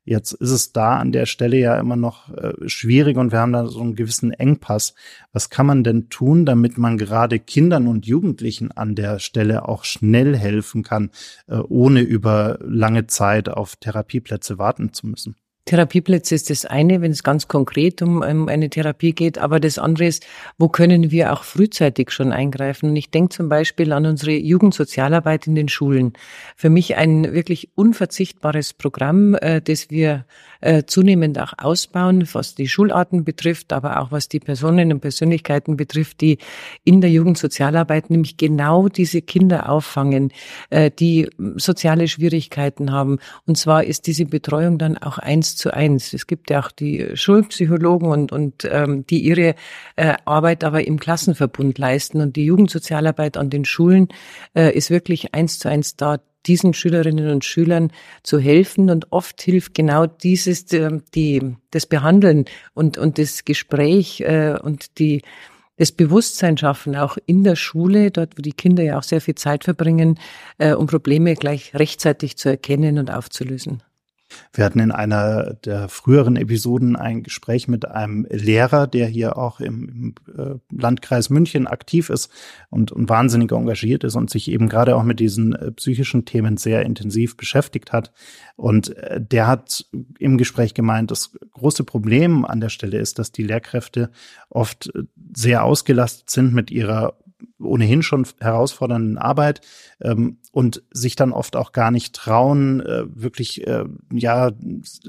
Jetzt 0.08 0.34
ist 0.34 0.52
es 0.52 0.72
da 0.72 0.98
an 0.98 1.10
der 1.10 1.26
Stelle 1.26 1.58
ja 1.58 1.76
immer 1.80 1.96
noch 1.96 2.32
äh, 2.32 2.52
schwierig 2.68 3.16
und 3.16 3.32
wir 3.32 3.40
haben 3.40 3.52
da 3.52 3.66
so 3.66 3.80
einen 3.80 3.96
gewissen 3.96 4.30
Engpass. 4.30 4.94
Was 5.32 5.50
kann 5.50 5.66
man 5.66 5.82
denn 5.82 6.08
tun, 6.08 6.46
damit 6.46 6.78
man 6.78 6.96
gerade 6.96 7.40
Kindern 7.40 7.88
und 7.88 8.06
Jugendlichen 8.06 8.70
an 8.70 8.94
der 8.94 9.18
Stelle 9.18 9.68
auch 9.68 9.82
schnell 9.82 10.36
helfen 10.36 10.84
kann, 10.84 11.10
äh, 11.48 11.56
ohne 11.56 12.02
über 12.02 12.56
lange 12.62 13.08
Zeit 13.08 13.48
auf 13.48 13.74
Therapieplätze 13.74 14.58
warten 14.58 14.92
zu 14.92 15.08
müssen? 15.08 15.34
Therapieplätze 15.66 16.36
ist 16.36 16.48
das 16.48 16.64
eine, 16.64 17.00
wenn 17.02 17.10
es 17.10 17.24
ganz 17.24 17.48
konkret 17.48 18.00
um, 18.00 18.22
um, 18.22 18.48
eine 18.48 18.70
Therapie 18.70 19.12
geht, 19.12 19.36
aber 19.36 19.58
das 19.58 19.78
andere 19.78 20.06
ist, 20.06 20.24
wo 20.58 20.68
können 20.68 21.10
wir 21.10 21.32
auch 21.32 21.42
frühzeitig 21.42 22.12
schon 22.12 22.32
eingreifen? 22.32 22.90
Und 22.90 22.96
ich 22.96 23.10
denke 23.10 23.30
zum 23.30 23.48
Beispiel 23.48 23.92
an 23.92 24.06
unsere 24.06 24.30
Jugendsozialarbeit 24.32 25.48
in 25.48 25.56
den 25.56 25.68
Schulen. 25.68 26.12
Für 26.54 26.70
mich 26.70 26.96
ein 26.96 27.34
wirklich 27.34 27.70
unverzichtbares 27.74 28.74
Programm, 28.74 29.34
äh, 29.34 29.60
das 29.60 29.90
wir 29.90 30.24
äh, 30.60 30.84
zunehmend 30.84 31.38
auch 31.38 31.52
ausbauen, 31.58 32.26
was 32.32 32.54
die 32.54 32.68
Schularten 32.68 33.24
betrifft, 33.24 33.72
aber 33.72 34.00
auch 34.00 34.12
was 34.12 34.28
die 34.28 34.40
Personen 34.40 34.92
und 34.92 35.00
Persönlichkeiten 35.00 35.76
betrifft, 35.76 36.20
die 36.20 36.38
in 36.84 37.00
der 37.00 37.10
Jugendsozialarbeit 37.10 38.10
nämlich 38.10 38.36
genau 38.36 38.88
diese 38.88 39.22
Kinder 39.22 39.68
auffangen, 39.68 40.32
äh, 40.70 40.90
die 40.90 41.28
soziale 41.56 42.08
Schwierigkeiten 42.08 42.92
haben. 42.92 43.18
Und 43.46 43.58
zwar 43.58 43.84
ist 43.84 44.06
diese 44.06 44.24
Betreuung 44.24 44.78
dann 44.78 44.98
auch 44.98 45.18
eins 45.18 45.56
zu 45.56 45.72
eins. 45.72 46.12
Es 46.12 46.26
gibt 46.26 46.50
ja 46.50 46.60
auch 46.60 46.70
die 46.70 47.08
Schulpsychologen 47.14 48.08
und, 48.08 48.32
und 48.32 48.68
ähm, 48.70 49.06
die 49.06 49.20
ihre 49.20 49.54
äh, 49.96 50.14
Arbeit 50.24 50.64
aber 50.64 50.86
im 50.86 50.98
Klassenverbund 50.98 51.78
leisten. 51.78 52.20
Und 52.20 52.36
die 52.36 52.44
Jugendsozialarbeit 52.44 53.36
an 53.36 53.50
den 53.50 53.64
Schulen 53.64 54.08
äh, 54.54 54.74
ist 54.74 54.90
wirklich 54.90 55.34
eins 55.34 55.58
zu 55.58 55.68
eins 55.68 55.96
da 55.96 56.20
diesen 56.46 56.74
Schülerinnen 56.74 57.30
und 57.30 57.44
Schülern 57.44 57.90
zu 58.22 58.38
helfen. 58.38 58.90
Und 58.90 59.12
oft 59.12 59.40
hilft 59.42 59.74
genau 59.74 60.06
dieses, 60.06 60.72
äh, 60.72 61.00
die, 61.14 61.56
das 61.70 61.86
Behandeln 61.86 62.44
und, 62.74 62.98
und 62.98 63.18
das 63.18 63.44
Gespräch 63.44 64.20
äh, 64.20 64.58
und 64.62 64.98
die, 64.98 65.22
das 65.76 65.92
Bewusstsein 65.92 66.56
schaffen, 66.56 66.96
auch 66.96 67.18
in 67.26 67.44
der 67.44 67.56
Schule, 67.56 68.10
dort 68.10 68.38
wo 68.38 68.42
die 68.42 68.52
Kinder 68.52 68.82
ja 68.82 68.98
auch 68.98 69.02
sehr 69.02 69.20
viel 69.20 69.34
Zeit 69.34 69.64
verbringen, 69.64 70.18
äh, 70.58 70.72
um 70.72 70.86
Probleme 70.86 71.34
gleich 71.34 71.74
rechtzeitig 71.74 72.36
zu 72.36 72.48
erkennen 72.48 72.98
und 72.98 73.10
aufzulösen. 73.10 73.82
Wir 74.52 74.64
hatten 74.64 74.80
in 74.80 74.92
einer 74.92 75.54
der 75.54 75.88
früheren 75.88 76.36
Episoden 76.36 76.96
ein 76.96 77.22
Gespräch 77.22 77.68
mit 77.68 77.86
einem 77.88 78.26
Lehrer, 78.30 78.86
der 78.86 79.06
hier 79.06 79.36
auch 79.36 79.60
im, 79.60 79.88
im 79.88 80.14
äh, 80.36 80.58
Landkreis 80.70 81.30
München 81.30 81.66
aktiv 81.66 82.10
ist 82.10 82.30
und, 82.70 82.92
und 82.92 83.08
wahnsinnig 83.08 83.52
engagiert 83.52 84.04
ist 84.04 84.16
und 84.16 84.30
sich 84.30 84.50
eben 84.50 84.68
gerade 84.68 84.96
auch 84.96 85.02
mit 85.02 85.20
diesen 85.20 85.54
äh, 85.54 85.72
psychischen 85.72 86.24
Themen 86.24 86.56
sehr 86.56 86.82
intensiv 86.82 87.36
beschäftigt 87.36 87.92
hat. 87.92 88.12
Und 88.56 88.96
äh, 88.96 89.20
der 89.20 89.46
hat 89.46 89.86
im 90.18 90.38
Gespräch 90.38 90.74
gemeint, 90.74 91.10
das 91.10 91.32
große 91.52 91.84
Problem 91.84 92.44
an 92.44 92.60
der 92.60 92.70
Stelle 92.70 92.98
ist, 92.98 93.18
dass 93.18 93.32
die 93.32 93.44
Lehrkräfte 93.44 94.10
oft 94.48 94.92
sehr 95.34 95.64
ausgelastet 95.64 96.30
sind 96.30 96.54
mit 96.54 96.70
ihrer 96.70 97.16
ohnehin 97.58 98.02
schon 98.02 98.26
herausfordernden 98.40 99.18
Arbeit 99.18 99.60
ähm, 100.00 100.38
und 100.52 100.82
sich 100.90 101.16
dann 101.16 101.32
oft 101.32 101.56
auch 101.56 101.72
gar 101.72 101.90
nicht 101.90 102.14
trauen, 102.14 102.80
äh, 102.80 103.04
wirklich, 103.08 103.66
äh, 103.66 103.84
ja, 104.12 104.52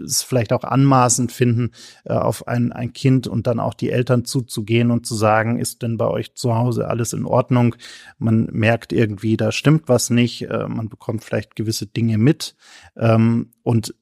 es 0.03 0.23
vielleicht 0.23 0.53
auch 0.53 0.63
anmaßend 0.63 1.31
finden, 1.31 1.71
äh, 2.05 2.13
auf 2.13 2.47
ein, 2.47 2.71
ein 2.71 2.93
Kind 2.93 3.27
und 3.27 3.47
dann 3.47 3.59
auch 3.59 3.73
die 3.73 3.91
Eltern 3.91 4.25
zuzugehen 4.25 4.91
und 4.91 5.05
zu 5.05 5.15
sagen, 5.15 5.59
ist 5.59 5.81
denn 5.81 5.97
bei 5.97 6.07
euch 6.07 6.35
zu 6.35 6.55
Hause 6.55 6.87
alles 6.87 7.13
in 7.13 7.25
Ordnung? 7.25 7.75
Man 8.17 8.47
merkt 8.51 8.93
irgendwie, 8.93 9.37
da 9.37 9.51
stimmt 9.51 9.89
was 9.89 10.09
nicht, 10.09 10.43
äh, 10.43 10.67
man 10.67 10.89
bekommt 10.89 11.23
vielleicht 11.23 11.55
gewisse 11.55 11.87
Dinge 11.87 12.17
mit 12.17 12.55
ähm, 12.95 13.51
und 13.63 13.93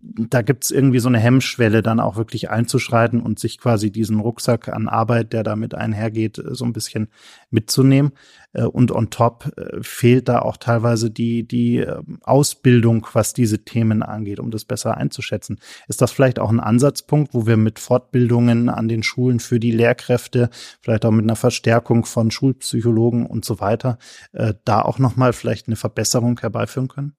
da 0.00 0.42
gibt's 0.42 0.70
irgendwie 0.70 0.98
so 0.98 1.08
eine 1.08 1.18
Hemmschwelle, 1.18 1.82
dann 1.82 2.00
auch 2.00 2.16
wirklich 2.16 2.50
einzuschreiten 2.50 3.20
und 3.20 3.38
sich 3.38 3.58
quasi 3.58 3.90
diesen 3.90 4.20
Rucksack 4.20 4.68
an 4.68 4.88
Arbeit, 4.88 5.32
der 5.32 5.42
damit 5.42 5.74
einhergeht, 5.74 6.42
so 6.50 6.64
ein 6.64 6.72
bisschen 6.72 7.08
mitzunehmen. 7.50 8.12
Äh, 8.52 8.64
und 8.64 8.92
on 8.92 9.10
top 9.10 9.52
äh, 9.56 9.82
fehlt 9.82 10.28
da 10.28 10.40
auch 10.40 10.56
teilweise 10.56 11.10
die, 11.10 11.46
die 11.46 11.78
ähm, 11.78 12.18
Ausbildung, 12.22 13.06
was 13.12 13.32
diese 13.32 13.64
Themen 13.64 14.02
angeht, 14.02 14.40
um 14.40 14.50
das 14.50 14.64
besser 14.64 14.96
einzuschätzen. 14.96 15.58
Ist 15.88 16.00
das 16.00 16.12
vielleicht 16.12 16.38
auch 16.38 16.50
ein 16.50 16.60
Ansatzpunkt, 16.60 17.34
wo 17.34 17.46
wir 17.46 17.56
mit 17.56 17.78
Fortbildungen 17.78 18.68
an 18.68 18.88
den 18.88 19.02
Schulen 19.02 19.40
für 19.40 19.60
die 19.60 19.72
Lehrkräfte, 19.72 20.50
vielleicht 20.80 21.04
auch 21.04 21.10
mit 21.10 21.24
einer 21.24 21.36
Verstärkung 21.36 22.04
von 22.04 22.30
Schulpsychologen 22.30 23.26
und 23.26 23.44
so 23.44 23.60
weiter, 23.60 23.98
äh, 24.32 24.54
da 24.64 24.82
auch 24.82 24.98
nochmal 24.98 25.32
vielleicht 25.32 25.66
eine 25.66 25.76
Verbesserung 25.76 26.38
herbeiführen 26.40 26.88
können? 26.88 27.14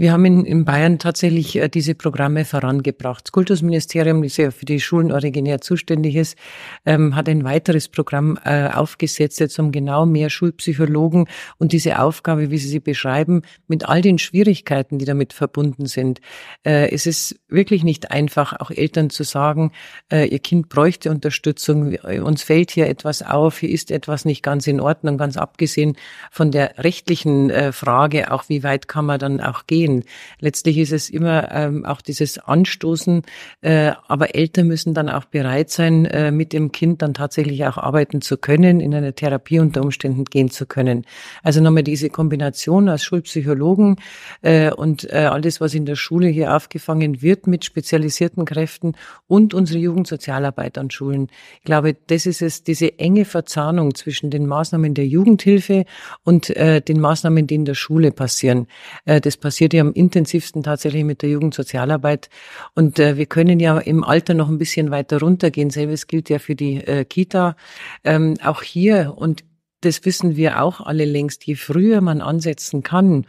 Wir 0.00 0.12
haben 0.12 0.24
in, 0.24 0.46
in 0.46 0.64
Bayern 0.64 0.98
tatsächlich 0.98 1.56
äh, 1.56 1.68
diese 1.68 1.94
Programme 1.94 2.46
vorangebracht. 2.46 3.26
Das 3.26 3.32
Kultusministerium, 3.32 4.22
das 4.22 4.38
ja 4.38 4.50
für 4.50 4.64
die 4.64 4.80
Schulen 4.80 5.12
originär 5.12 5.60
zuständig 5.60 6.16
ist, 6.16 6.38
ähm, 6.86 7.14
hat 7.16 7.28
ein 7.28 7.44
weiteres 7.44 7.86
Programm 7.88 8.38
äh, 8.42 8.68
aufgesetzt, 8.68 9.40
jetzt 9.40 9.58
um 9.58 9.72
genau 9.72 10.06
mehr 10.06 10.30
Schulpsychologen 10.30 11.26
und 11.58 11.72
diese 11.72 11.98
Aufgabe, 11.98 12.50
wie 12.50 12.56
Sie 12.56 12.68
sie 12.68 12.80
beschreiben, 12.80 13.42
mit 13.68 13.90
all 13.90 14.00
den 14.00 14.16
Schwierigkeiten, 14.16 14.96
die 14.96 15.04
damit 15.04 15.34
verbunden 15.34 15.84
sind. 15.84 16.22
Äh, 16.64 16.90
es 16.92 17.04
ist 17.04 17.38
wirklich 17.48 17.84
nicht 17.84 18.10
einfach, 18.10 18.58
auch 18.58 18.70
Eltern 18.70 19.10
zu 19.10 19.22
sagen, 19.22 19.70
äh, 20.10 20.24
ihr 20.24 20.38
Kind 20.38 20.70
bräuchte 20.70 21.10
Unterstützung, 21.10 21.96
uns 22.24 22.42
fällt 22.42 22.70
hier 22.70 22.86
etwas 22.86 23.20
auf, 23.20 23.58
hier 23.58 23.68
ist 23.68 23.90
etwas 23.90 24.24
nicht 24.24 24.42
ganz 24.42 24.66
in 24.66 24.80
Ordnung, 24.80 25.18
ganz 25.18 25.36
abgesehen 25.36 25.98
von 26.30 26.50
der 26.50 26.78
rechtlichen 26.78 27.50
äh, 27.50 27.72
Frage, 27.72 28.32
auch 28.32 28.48
wie 28.48 28.62
weit 28.62 28.88
kann 28.88 29.04
man 29.04 29.18
dann 29.18 29.42
auch 29.42 29.66
gehen 29.66 29.89
gehen. 29.90 30.04
Letztlich 30.40 30.78
ist 30.78 30.92
es 30.92 31.10
immer 31.10 31.50
ähm, 31.52 31.84
auch 31.84 32.00
dieses 32.00 32.38
Anstoßen, 32.38 33.22
äh, 33.60 33.92
aber 34.08 34.34
Eltern 34.34 34.66
müssen 34.66 34.94
dann 34.94 35.08
auch 35.08 35.24
bereit 35.24 35.70
sein, 35.70 36.06
äh, 36.06 36.30
mit 36.30 36.52
dem 36.52 36.72
Kind 36.72 37.02
dann 37.02 37.14
tatsächlich 37.14 37.64
auch 37.66 37.76
arbeiten 37.76 38.20
zu 38.20 38.36
können, 38.36 38.80
in 38.80 38.94
eine 38.94 39.14
Therapie 39.14 39.58
unter 39.58 39.82
Umständen 39.82 40.24
gehen 40.24 40.50
zu 40.50 40.66
können. 40.66 41.04
Also 41.42 41.60
nochmal 41.60 41.82
diese 41.82 42.10
Kombination 42.10 42.88
aus 42.88 43.02
Schulpsychologen 43.02 43.96
äh, 44.42 44.72
und 44.72 45.10
äh, 45.12 45.28
alles, 45.30 45.60
was 45.60 45.74
in 45.74 45.86
der 45.86 45.96
Schule 45.96 46.28
hier 46.28 46.54
aufgefangen 46.54 47.22
wird 47.22 47.46
mit 47.46 47.64
spezialisierten 47.64 48.44
Kräften 48.44 48.94
und 49.26 49.54
unsere 49.54 49.78
Jugendsozialarbeit 49.78 50.78
an 50.78 50.90
Schulen. 50.90 51.28
Ich 51.58 51.64
glaube, 51.64 51.96
das 52.06 52.26
ist 52.26 52.42
es, 52.42 52.62
diese 52.64 52.98
enge 52.98 53.24
Verzahnung 53.24 53.94
zwischen 53.94 54.30
den 54.30 54.46
Maßnahmen 54.46 54.94
der 54.94 55.06
Jugendhilfe 55.06 55.84
und 56.24 56.50
äh, 56.50 56.80
den 56.80 57.00
Maßnahmen, 57.00 57.46
die 57.46 57.54
in 57.56 57.64
der 57.64 57.74
Schule 57.74 58.10
passieren. 58.10 58.66
Äh, 59.04 59.20
das 59.20 59.36
passiert 59.36 59.74
ja 59.74 59.79
am 59.80 59.92
intensivsten 59.92 60.62
tatsächlich 60.62 61.04
mit 61.04 61.22
der 61.22 61.30
Jugendsozialarbeit. 61.30 62.30
Und 62.74 62.98
äh, 62.98 63.16
wir 63.16 63.26
können 63.26 63.60
ja 63.60 63.78
im 63.78 64.04
Alter 64.04 64.34
noch 64.34 64.48
ein 64.48 64.58
bisschen 64.58 64.90
weiter 64.90 65.20
runtergehen. 65.20 65.70
Selbes 65.70 66.06
gilt 66.06 66.28
ja 66.28 66.38
für 66.38 66.54
die 66.54 66.76
äh, 66.76 67.04
Kita. 67.04 67.56
Ähm, 68.04 68.36
auch 68.42 68.62
hier, 68.62 69.14
und 69.16 69.44
das 69.80 70.04
wissen 70.04 70.36
wir 70.36 70.62
auch 70.62 70.80
alle 70.80 71.04
längst, 71.04 71.44
je 71.46 71.54
früher 71.54 72.00
man 72.00 72.20
ansetzen 72.20 72.82
kann, 72.82 73.26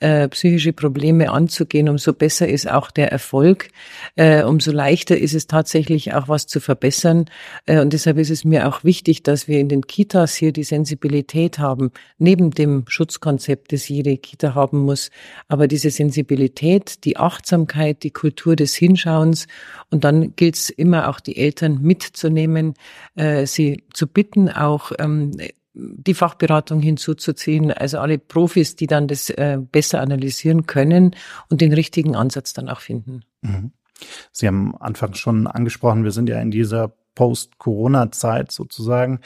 äh, 0.00 0.28
psychische 0.28 0.72
Probleme 0.72 1.30
anzugehen, 1.30 1.88
umso 1.88 2.12
besser 2.12 2.48
ist 2.48 2.70
auch 2.70 2.90
der 2.90 3.12
Erfolg, 3.12 3.68
äh, 4.16 4.42
umso 4.42 4.72
leichter 4.72 5.16
ist 5.16 5.34
es 5.34 5.46
tatsächlich 5.46 6.14
auch 6.14 6.28
was 6.28 6.46
zu 6.46 6.60
verbessern. 6.60 7.26
Äh, 7.66 7.80
und 7.80 7.92
deshalb 7.92 8.18
ist 8.18 8.30
es 8.30 8.44
mir 8.44 8.68
auch 8.68 8.84
wichtig, 8.84 9.22
dass 9.22 9.48
wir 9.48 9.58
in 9.58 9.68
den 9.68 9.86
Kitas 9.86 10.34
hier 10.34 10.52
die 10.52 10.64
Sensibilität 10.64 11.58
haben, 11.58 11.90
neben 12.18 12.50
dem 12.50 12.84
Schutzkonzept, 12.88 13.72
das 13.72 13.88
jede 13.88 14.16
Kita 14.16 14.54
haben 14.54 14.80
muss, 14.80 15.10
aber 15.48 15.68
diese 15.68 15.90
Sensibilität, 15.90 17.04
die 17.04 17.16
Achtsamkeit, 17.16 18.02
die 18.02 18.10
Kultur 18.10 18.56
des 18.56 18.74
Hinschauens. 18.74 19.46
Und 19.90 20.04
dann 20.04 20.34
gilt 20.36 20.56
es 20.56 20.70
immer 20.70 21.08
auch 21.08 21.20
die 21.20 21.36
Eltern 21.36 21.80
mitzunehmen, 21.82 22.74
äh, 23.16 23.46
sie 23.46 23.84
zu 23.92 24.06
bitten, 24.06 24.48
auch 24.48 24.92
ähm, 24.98 25.32
die 25.74 26.14
Fachberatung 26.14 26.80
hinzuzuziehen, 26.80 27.72
also 27.72 27.98
alle 27.98 28.18
Profis, 28.18 28.76
die 28.76 28.86
dann 28.86 29.08
das 29.08 29.28
äh, 29.30 29.58
besser 29.60 30.00
analysieren 30.00 30.66
können 30.66 31.16
und 31.50 31.60
den 31.60 31.72
richtigen 31.72 32.14
Ansatz 32.14 32.52
dann 32.52 32.68
auch 32.68 32.80
finden. 32.80 33.22
Mhm. 33.42 33.72
Sie 34.32 34.46
haben 34.46 34.76
Anfang 34.76 35.14
schon 35.14 35.46
angesprochen, 35.46 36.04
wir 36.04 36.10
sind 36.10 36.28
ja 36.28 36.40
in 36.40 36.50
dieser 36.50 36.92
Post-Corona-Zeit 37.14 38.50
sozusagen. 38.50 39.20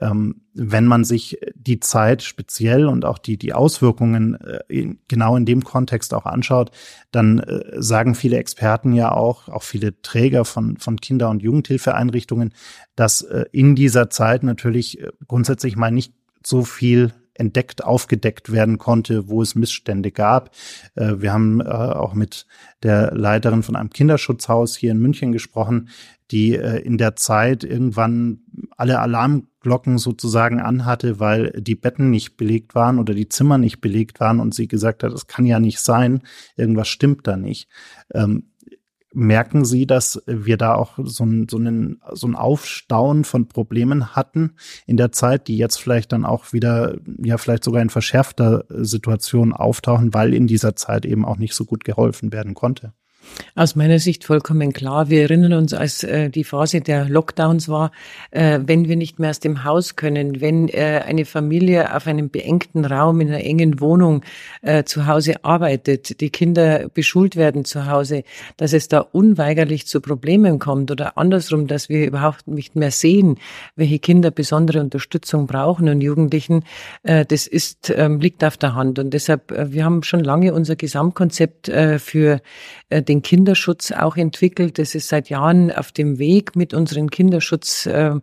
Ähm, 0.00 0.42
wenn 0.54 0.86
man 0.86 1.04
sich 1.04 1.38
die 1.54 1.80
Zeit 1.80 2.22
speziell 2.22 2.86
und 2.86 3.04
auch 3.04 3.18
die, 3.18 3.36
die 3.36 3.52
Auswirkungen 3.52 4.34
äh, 4.40 4.60
in, 4.68 4.98
genau 5.08 5.36
in 5.36 5.46
dem 5.46 5.64
Kontext 5.64 6.14
auch 6.14 6.26
anschaut, 6.26 6.70
dann 7.10 7.38
äh, 7.38 7.82
sagen 7.82 8.14
viele 8.14 8.36
Experten 8.36 8.92
ja 8.92 9.12
auch, 9.12 9.48
auch 9.48 9.62
viele 9.62 10.00
Träger 10.02 10.44
von, 10.44 10.76
von 10.76 11.00
Kinder- 11.00 11.30
und 11.30 11.42
Jugendhilfeeinrichtungen, 11.42 12.52
dass 12.96 13.22
äh, 13.22 13.44
in 13.52 13.74
dieser 13.74 14.10
Zeit 14.10 14.42
natürlich 14.42 15.00
äh, 15.00 15.10
grundsätzlich 15.26 15.76
mal 15.76 15.90
nicht 15.90 16.14
so 16.44 16.64
viel 16.64 17.12
entdeckt, 17.42 17.84
aufgedeckt 17.84 18.52
werden 18.52 18.78
konnte, 18.78 19.28
wo 19.28 19.42
es 19.42 19.54
Missstände 19.54 20.12
gab. 20.12 20.50
Äh, 20.94 21.14
wir 21.18 21.32
haben 21.32 21.60
äh, 21.60 21.64
auch 21.64 22.14
mit 22.14 22.46
der 22.82 23.12
Leiterin 23.14 23.62
von 23.62 23.76
einem 23.76 23.90
Kinderschutzhaus 23.90 24.76
hier 24.76 24.92
in 24.92 25.00
München 25.00 25.32
gesprochen, 25.32 25.88
die 26.30 26.54
äh, 26.54 26.78
in 26.78 26.98
der 26.98 27.16
Zeit 27.16 27.64
irgendwann 27.64 28.40
alle 28.76 29.00
Alarmglocken 29.00 29.98
sozusagen 29.98 30.60
anhatte, 30.60 31.18
weil 31.18 31.50
die 31.60 31.74
Betten 31.74 32.10
nicht 32.10 32.36
belegt 32.36 32.74
waren 32.74 32.98
oder 32.98 33.12
die 33.12 33.28
Zimmer 33.28 33.58
nicht 33.58 33.80
belegt 33.80 34.20
waren 34.20 34.40
und 34.40 34.54
sie 34.54 34.68
gesagt 34.68 35.02
hat, 35.02 35.12
das 35.12 35.26
kann 35.26 35.44
ja 35.44 35.58
nicht 35.58 35.80
sein, 35.80 36.22
irgendwas 36.56 36.88
stimmt 36.88 37.26
da 37.26 37.36
nicht. 37.36 37.68
Ähm, 38.14 38.51
merken 39.14 39.64
Sie, 39.64 39.86
dass 39.86 40.22
wir 40.26 40.56
da 40.56 40.74
auch 40.74 40.98
so 41.02 41.24
ein, 41.24 41.48
so, 41.48 41.58
einen, 41.58 42.00
so 42.12 42.26
ein 42.26 42.34
Aufstauen 42.34 43.24
von 43.24 43.48
Problemen 43.48 44.14
hatten 44.14 44.56
in 44.86 44.96
der 44.96 45.12
Zeit, 45.12 45.48
die 45.48 45.56
jetzt 45.56 45.78
vielleicht 45.78 46.12
dann 46.12 46.24
auch 46.24 46.52
wieder, 46.52 46.98
ja, 47.22 47.38
vielleicht 47.38 47.64
sogar 47.64 47.82
in 47.82 47.90
verschärfter 47.90 48.64
Situation 48.68 49.52
auftauchen, 49.52 50.14
weil 50.14 50.34
in 50.34 50.46
dieser 50.46 50.76
Zeit 50.76 51.04
eben 51.04 51.24
auch 51.24 51.36
nicht 51.36 51.54
so 51.54 51.64
gut 51.64 51.84
geholfen 51.84 52.32
werden 52.32 52.54
konnte? 52.54 52.92
Aus 53.54 53.76
meiner 53.76 53.98
Sicht 53.98 54.24
vollkommen 54.24 54.72
klar. 54.72 55.10
Wir 55.10 55.22
erinnern 55.22 55.52
uns, 55.54 55.74
als 55.74 56.02
äh, 56.04 56.30
die 56.30 56.44
Phase 56.44 56.80
der 56.80 57.08
Lockdowns 57.08 57.68
war, 57.68 57.92
äh, 58.30 58.60
wenn 58.64 58.88
wir 58.88 58.96
nicht 58.96 59.18
mehr 59.18 59.30
aus 59.30 59.40
dem 59.40 59.64
Haus 59.64 59.96
können, 59.96 60.40
wenn 60.40 60.68
äh, 60.68 61.02
eine 61.06 61.24
Familie 61.24 61.94
auf 61.94 62.06
einem 62.06 62.30
beengten 62.30 62.84
Raum 62.84 63.20
in 63.20 63.28
einer 63.28 63.44
engen 63.44 63.80
Wohnung 63.80 64.22
äh, 64.62 64.84
zu 64.84 65.06
Hause 65.06 65.44
arbeitet, 65.44 66.20
die 66.20 66.30
Kinder 66.30 66.88
beschult 66.88 67.36
werden 67.36 67.64
zu 67.64 67.86
Hause, 67.86 68.24
dass 68.56 68.72
es 68.72 68.88
da 68.88 69.00
unweigerlich 69.00 69.86
zu 69.86 70.00
Problemen 70.00 70.58
kommt 70.58 70.90
oder 70.90 71.18
andersrum, 71.18 71.66
dass 71.66 71.88
wir 71.88 72.06
überhaupt 72.06 72.48
nicht 72.48 72.76
mehr 72.76 72.90
sehen, 72.90 73.38
welche 73.76 73.98
Kinder 73.98 74.30
besondere 74.30 74.80
Unterstützung 74.80 75.46
brauchen 75.46 75.88
und 75.88 76.00
Jugendlichen, 76.00 76.64
äh, 77.02 77.24
das 77.24 77.46
ist, 77.46 77.92
ähm, 77.94 78.20
liegt 78.20 78.44
auf 78.44 78.56
der 78.56 78.74
Hand. 78.74 78.98
Und 78.98 79.10
deshalb, 79.14 79.50
äh, 79.52 79.72
wir 79.72 79.84
haben 79.84 80.02
schon 80.02 80.24
lange 80.24 80.54
unser 80.54 80.76
Gesamtkonzept 80.76 81.68
äh, 81.68 81.98
für 81.98 82.40
äh, 82.88 83.02
den 83.12 83.22
Kinderschutz 83.22 83.92
auch 83.92 84.16
entwickelt. 84.16 84.78
Das 84.78 84.94
ist 84.94 85.08
seit 85.08 85.28
Jahren 85.28 85.70
auf 85.70 85.92
dem 85.92 86.18
Weg 86.18 86.56
mit 86.56 86.72
unseren 86.74 87.10
Kinderschutz. 87.10 87.86
Äh, 87.86 88.14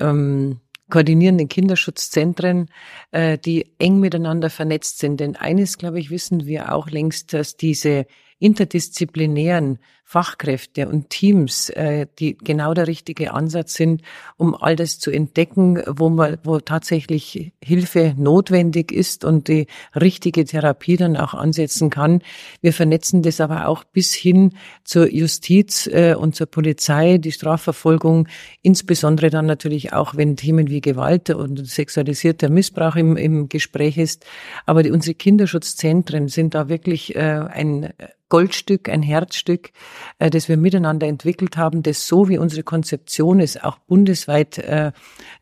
ähm, 0.00 0.60
koordinierenden 0.90 1.48
Kinderschutzzentren, 1.48 2.68
äh, 3.10 3.38
die 3.38 3.72
eng 3.78 4.00
miteinander 4.00 4.50
vernetzt 4.50 4.98
sind. 4.98 5.18
Denn 5.18 5.34
eines, 5.34 5.78
glaube 5.78 5.98
ich, 5.98 6.10
wissen 6.10 6.46
wir 6.46 6.72
auch 6.74 6.90
längst, 6.90 7.32
dass 7.32 7.56
diese 7.56 8.06
interdisziplinären 8.38 9.78
Fachkräfte 10.14 10.86
und 10.86 11.10
Teams, 11.10 11.70
äh, 11.70 12.06
die 12.20 12.38
genau 12.38 12.72
der 12.72 12.86
richtige 12.86 13.34
Ansatz 13.34 13.74
sind, 13.74 14.02
um 14.36 14.54
all 14.54 14.76
das 14.76 15.00
zu 15.00 15.10
entdecken, 15.10 15.82
wo 15.88 16.08
man, 16.08 16.38
wo 16.44 16.60
tatsächlich 16.60 17.50
Hilfe 17.60 18.14
notwendig 18.16 18.92
ist 18.92 19.24
und 19.24 19.48
die 19.48 19.66
richtige 19.92 20.44
Therapie 20.44 20.96
dann 20.96 21.16
auch 21.16 21.34
ansetzen 21.34 21.90
kann. 21.90 22.22
Wir 22.60 22.72
vernetzen 22.72 23.22
das 23.22 23.40
aber 23.40 23.66
auch 23.66 23.82
bis 23.82 24.14
hin 24.14 24.52
zur 24.84 25.12
Justiz 25.12 25.88
äh, 25.88 26.14
und 26.14 26.36
zur 26.36 26.46
Polizei, 26.46 27.18
die 27.18 27.32
Strafverfolgung, 27.32 28.28
insbesondere 28.62 29.30
dann 29.30 29.46
natürlich 29.46 29.94
auch, 29.94 30.14
wenn 30.14 30.36
Themen 30.36 30.70
wie 30.70 30.80
Gewalt 30.80 31.30
und 31.30 31.66
sexualisierter 31.66 32.50
Missbrauch 32.50 32.94
im, 32.94 33.16
im 33.16 33.48
Gespräch 33.48 33.98
ist. 33.98 34.24
Aber 34.64 34.84
die, 34.84 34.92
unsere 34.92 35.16
Kinderschutzzentren 35.16 36.28
sind 36.28 36.54
da 36.54 36.68
wirklich 36.68 37.16
äh, 37.16 37.18
ein 37.18 37.92
Goldstück, 38.34 38.88
ein 38.88 39.02
Herzstück, 39.02 39.70
äh, 40.18 40.30
das 40.30 40.48
wir 40.48 40.56
miteinander 40.56 41.06
entwickelt 41.06 41.56
haben, 41.56 41.82
das 41.82 42.06
so 42.06 42.28
wie 42.28 42.38
unsere 42.38 42.62
Konzeption 42.62 43.40
es 43.40 43.62
auch 43.62 43.78
bundesweit 43.78 44.58
äh, 44.58 44.92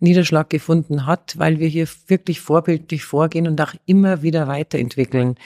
Niederschlag 0.00 0.50
gefunden 0.50 1.06
hat, 1.06 1.38
weil 1.38 1.58
wir 1.58 1.68
hier 1.68 1.86
wirklich 2.06 2.40
vorbildlich 2.40 3.04
vorgehen 3.04 3.46
und 3.46 3.60
auch 3.60 3.74
immer 3.86 4.22
wieder 4.22 4.48
weiterentwickeln. 4.48 5.36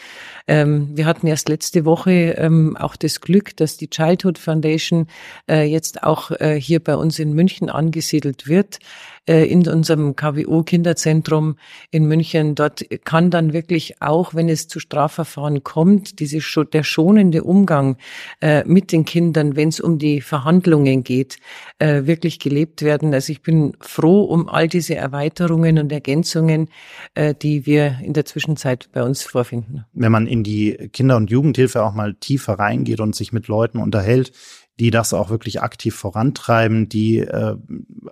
Ähm, 0.46 0.96
wir 0.96 1.06
hatten 1.06 1.26
erst 1.26 1.48
letzte 1.48 1.84
Woche 1.84 2.36
ähm, 2.38 2.76
auch 2.76 2.96
das 2.96 3.20
Glück, 3.20 3.56
dass 3.56 3.76
die 3.76 3.90
Childhood 3.90 4.38
Foundation 4.38 5.06
äh, 5.48 5.64
jetzt 5.64 6.02
auch 6.02 6.30
äh, 6.30 6.60
hier 6.60 6.80
bei 6.80 6.96
uns 6.96 7.18
in 7.18 7.32
München 7.32 7.68
angesiedelt 7.70 8.46
wird 8.48 8.78
in 9.26 9.66
unserem 9.66 10.14
KWO 10.16 10.62
Kinderzentrum 10.62 11.56
in 11.90 12.06
München. 12.06 12.54
Dort 12.54 12.84
kann 13.04 13.30
dann 13.30 13.52
wirklich 13.52 14.00
auch, 14.00 14.34
wenn 14.34 14.48
es 14.48 14.68
zu 14.68 14.80
Strafverfahren 14.80 15.64
kommt, 15.64 16.20
diese, 16.20 16.38
der 16.72 16.82
schonende 16.82 17.42
Umgang 17.44 17.96
äh, 18.40 18.64
mit 18.64 18.92
den 18.92 19.04
Kindern, 19.04 19.56
wenn 19.56 19.68
es 19.68 19.80
um 19.80 19.98
die 19.98 20.20
Verhandlungen 20.20 21.02
geht, 21.02 21.38
äh, 21.78 22.06
wirklich 22.06 22.38
gelebt 22.38 22.82
werden. 22.82 23.12
Also 23.14 23.32
ich 23.32 23.42
bin 23.42 23.72
froh 23.80 24.22
um 24.22 24.48
all 24.48 24.68
diese 24.68 24.94
Erweiterungen 24.94 25.78
und 25.78 25.92
Ergänzungen, 25.92 26.68
die 27.42 27.66
wir 27.66 27.98
in 28.02 28.12
der 28.12 28.24
Zwischenzeit 28.24 28.88
bei 28.92 29.02
uns 29.02 29.22
vorfinden. 29.22 29.84
Wenn 29.92 30.12
man 30.12 30.26
in 30.26 30.42
die 30.42 30.88
Kinder- 30.92 31.16
und 31.16 31.30
Jugendhilfe 31.30 31.82
auch 31.82 31.94
mal 31.94 32.14
tiefer 32.14 32.54
reingeht 32.54 33.00
und 33.00 33.14
sich 33.14 33.32
mit 33.32 33.48
Leuten 33.48 33.78
unterhält, 33.78 34.32
die 34.78 34.90
das 34.90 35.14
auch 35.14 35.30
wirklich 35.30 35.62
aktiv 35.62 35.94
vorantreiben, 35.94 36.88
die 36.88 37.18
äh, 37.18 37.56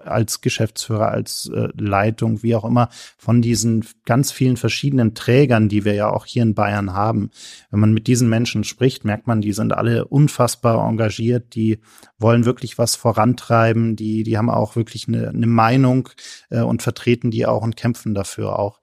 als 0.04 0.40
Geschäftsführer, 0.40 1.08
als 1.08 1.50
äh, 1.54 1.68
Leitung, 1.76 2.42
wie 2.42 2.54
auch 2.54 2.64
immer, 2.64 2.88
von 3.18 3.42
diesen 3.42 3.84
ganz 4.06 4.32
vielen 4.32 4.56
verschiedenen 4.56 5.14
Trägern, 5.14 5.68
die 5.68 5.84
wir 5.84 5.94
ja 5.94 6.10
auch 6.10 6.24
hier 6.24 6.42
in 6.42 6.54
Bayern 6.54 6.94
haben. 6.94 7.30
Wenn 7.70 7.80
man 7.80 7.92
mit 7.92 8.06
diesen 8.06 8.28
Menschen 8.28 8.64
spricht, 8.64 9.04
merkt 9.04 9.26
man, 9.26 9.42
die 9.42 9.52
sind 9.52 9.74
alle 9.74 10.06
unfassbar 10.06 10.86
engagiert, 10.88 11.54
die 11.54 11.80
wollen 12.18 12.46
wirklich 12.46 12.78
was 12.78 12.96
vorantreiben, 12.96 13.96
die, 13.96 14.22
die 14.22 14.38
haben 14.38 14.50
auch 14.50 14.76
wirklich 14.76 15.06
eine, 15.08 15.28
eine 15.28 15.46
Meinung 15.46 16.08
äh, 16.50 16.60
und 16.60 16.82
vertreten 16.82 17.30
die 17.30 17.46
auch 17.46 17.62
und 17.62 17.76
kämpfen 17.76 18.14
dafür 18.14 18.58
auch. 18.58 18.80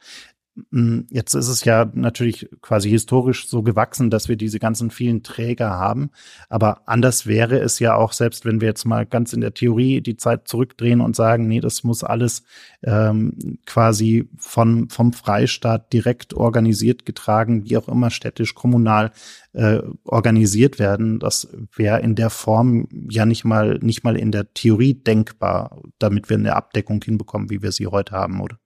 Mm, 0.70 1.02
jetzt 1.10 1.34
ist 1.34 1.48
es 1.48 1.66
ja 1.66 1.90
natürlich 1.94 2.50
quasi 2.62 2.90
historisch 2.90 3.48
so 3.48 3.64
gewachsen, 3.64 4.10
dass 4.10 4.30
wir 4.30 4.36
diese 4.36 4.60
ganzen 4.60 4.92
vielen 4.92 5.24
Träger 5.24 5.72
haben. 5.72 6.12
Aber 6.50 6.88
anders 6.88 7.26
wäre 7.26 7.60
es 7.60 7.80
ja 7.80 7.96
auch, 7.96 8.14
selbst 8.14 8.46
wenn 8.46 8.62
wir 8.62 8.68
jetzt 8.68 8.86
mal 8.86 9.06
ganz 9.06 9.34
in 9.34 9.42
der 9.42 9.54
Theorie 9.54 10.02
die 10.02 10.18
Zeit 10.18 10.48
zurückdrehen 10.48 11.02
und 11.02 11.16
sagen, 11.16 11.48
nee, 11.48 11.60
das 11.60 11.84
muss 11.84 12.04
alles 12.04 12.44
ähm, 12.84 13.60
quasi 13.66 14.30
von, 14.38 14.90
vom 14.90 15.14
Freistaat 15.14 15.92
direkt 15.94 16.34
organisiert, 16.34 17.06
getragen, 17.06 17.66
wie 17.66 17.78
auch 17.78 17.88
immer 17.88 18.12
städtisch, 18.12 18.56
kommunal 18.56 19.12
äh, 19.54 19.80
organisiert 20.06 20.80
werden. 20.80 21.20
Das 21.20 21.48
wäre 21.76 22.02
in 22.02 22.16
der 22.16 22.30
Form 22.30 22.88
ja 23.10 23.26
nicht 23.26 23.44
mal, 23.44 23.80
nicht 23.82 24.04
mal 24.04 24.16
in 24.16 24.32
der 24.32 24.54
Theorie 24.54 24.94
denkbar, 24.94 25.82
damit 26.00 26.30
wir 26.30 26.38
eine 26.38 26.56
Abdeckung 26.56 27.02
hinbekommen, 27.04 27.50
wie 27.50 27.62
wir 27.62 27.72
sie 27.72 27.88
heute 27.88 28.14
haben, 28.14 28.42
oder? 28.42 28.61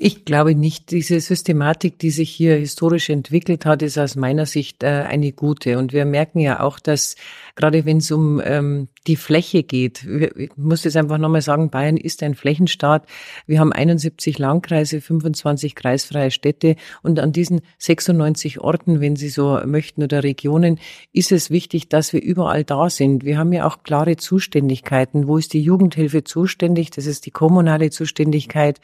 Ich 0.00 0.24
glaube 0.24 0.54
nicht. 0.54 0.92
Diese 0.92 1.18
Systematik, 1.18 1.98
die 1.98 2.10
sich 2.10 2.30
hier 2.30 2.54
historisch 2.54 3.10
entwickelt 3.10 3.66
hat, 3.66 3.82
ist 3.82 3.98
aus 3.98 4.14
meiner 4.14 4.46
Sicht 4.46 4.84
äh, 4.84 4.86
eine 4.86 5.32
gute. 5.32 5.76
Und 5.76 5.92
wir 5.92 6.04
merken 6.04 6.38
ja 6.38 6.60
auch, 6.60 6.78
dass 6.78 7.16
gerade 7.56 7.84
wenn 7.84 7.96
es 7.96 8.12
um 8.12 8.40
ähm, 8.44 8.86
die 9.06 9.16
Fläche 9.16 9.62
geht, 9.62 10.04
ich 10.04 10.50
muss 10.56 10.84
jetzt 10.84 10.96
einfach 10.96 11.18
nochmal 11.18 11.42
sagen, 11.42 11.70
Bayern 11.70 11.96
ist 11.96 12.22
ein 12.22 12.34
Flächenstaat. 12.34 13.06
Wir 13.46 13.60
haben 13.60 13.72
71 13.72 14.38
Landkreise, 14.38 15.00
25 15.00 15.74
kreisfreie 15.74 16.30
Städte 16.30 16.76
und 17.02 17.18
an 17.20 17.32
diesen 17.32 17.60
96 17.78 18.60
Orten, 18.60 19.00
wenn 19.00 19.16
Sie 19.16 19.28
so 19.28 19.60
möchten, 19.64 20.02
oder 20.02 20.22
Regionen, 20.22 20.78
ist 21.12 21.32
es 21.32 21.50
wichtig, 21.50 21.88
dass 21.88 22.12
wir 22.12 22.22
überall 22.22 22.64
da 22.64 22.90
sind. 22.90 23.24
Wir 23.24 23.38
haben 23.38 23.52
ja 23.52 23.66
auch 23.66 23.82
klare 23.82 24.16
Zuständigkeiten. 24.16 25.26
Wo 25.26 25.38
ist 25.38 25.52
die 25.52 25.62
Jugendhilfe 25.62 26.24
zuständig? 26.24 26.90
Das 26.90 27.06
ist 27.06 27.26
die 27.26 27.30
kommunale 27.30 27.90
Zuständigkeit. 27.90 28.80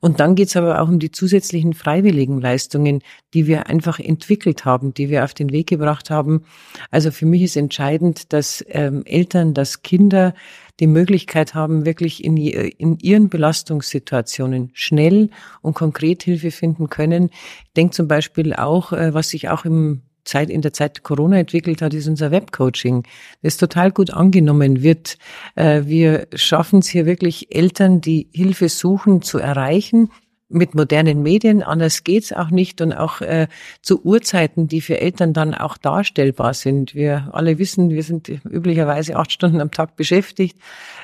Und 0.00 0.20
dann 0.20 0.34
geht 0.34 0.48
es 0.48 0.56
aber 0.56 0.80
auch 0.80 0.88
um 0.88 0.98
die 0.98 1.10
zusätzlichen 1.12 1.74
freiwilligen 1.74 2.40
Leistungen, 2.40 3.02
die 3.34 3.46
wir 3.46 3.68
einfach 3.68 3.98
entwickelt 3.98 4.64
haben, 4.64 4.94
die 4.94 5.08
wir 5.08 5.24
auf 5.24 5.34
den 5.34 5.52
Weg 5.52 5.68
gebracht 5.68 6.10
haben. 6.10 6.44
Also 6.90 7.10
für 7.10 7.26
mich 7.26 7.42
ist 7.42 7.56
entscheidend, 7.56 8.32
dass 8.32 8.64
ähm, 8.68 9.04
Eltern, 9.04 9.51
dass 9.54 9.82
Kinder 9.82 10.34
die 10.80 10.86
Möglichkeit 10.86 11.54
haben, 11.54 11.84
wirklich 11.84 12.24
in, 12.24 12.36
in 12.36 12.98
ihren 12.98 13.28
Belastungssituationen 13.28 14.70
schnell 14.74 15.30
und 15.60 15.74
konkret 15.74 16.22
Hilfe 16.22 16.50
finden 16.50 16.88
können. 16.88 17.30
Ich 17.66 17.72
denke 17.76 17.94
zum 17.94 18.08
Beispiel 18.08 18.54
auch, 18.54 18.92
äh, 18.92 19.14
was 19.14 19.28
sich 19.30 19.48
auch 19.48 19.64
im 19.64 20.02
Zeit, 20.24 20.50
in 20.50 20.62
der 20.62 20.72
Zeit 20.72 21.02
Corona 21.02 21.38
entwickelt 21.38 21.82
hat, 21.82 21.94
ist 21.94 22.06
unser 22.06 22.30
Webcoaching, 22.30 23.04
das 23.42 23.56
total 23.56 23.90
gut 23.90 24.12
angenommen 24.12 24.82
wird. 24.82 25.18
Äh, 25.56 25.82
wir 25.84 26.28
schaffen 26.34 26.78
es 26.78 26.88
hier 26.88 27.06
wirklich, 27.06 27.54
Eltern, 27.54 28.00
die 28.00 28.28
Hilfe 28.32 28.68
suchen, 28.68 29.22
zu 29.22 29.38
erreichen 29.38 30.10
mit 30.52 30.74
modernen 30.74 31.22
Medien, 31.22 31.62
anders 31.62 32.04
geht's 32.04 32.32
auch 32.32 32.50
nicht 32.50 32.80
und 32.80 32.92
auch 32.92 33.20
äh, 33.20 33.48
zu 33.80 34.02
Uhrzeiten, 34.04 34.68
die 34.68 34.80
für 34.80 35.00
Eltern 35.00 35.32
dann 35.32 35.54
auch 35.54 35.76
darstellbar 35.76 36.54
sind. 36.54 36.94
Wir 36.94 37.30
alle 37.32 37.58
wissen, 37.58 37.90
wir 37.90 38.02
sind 38.02 38.28
üblicherweise 38.28 39.16
acht 39.16 39.32
Stunden 39.32 39.60
am 39.60 39.70
Tag 39.70 39.96
beschäftigt 39.96 40.56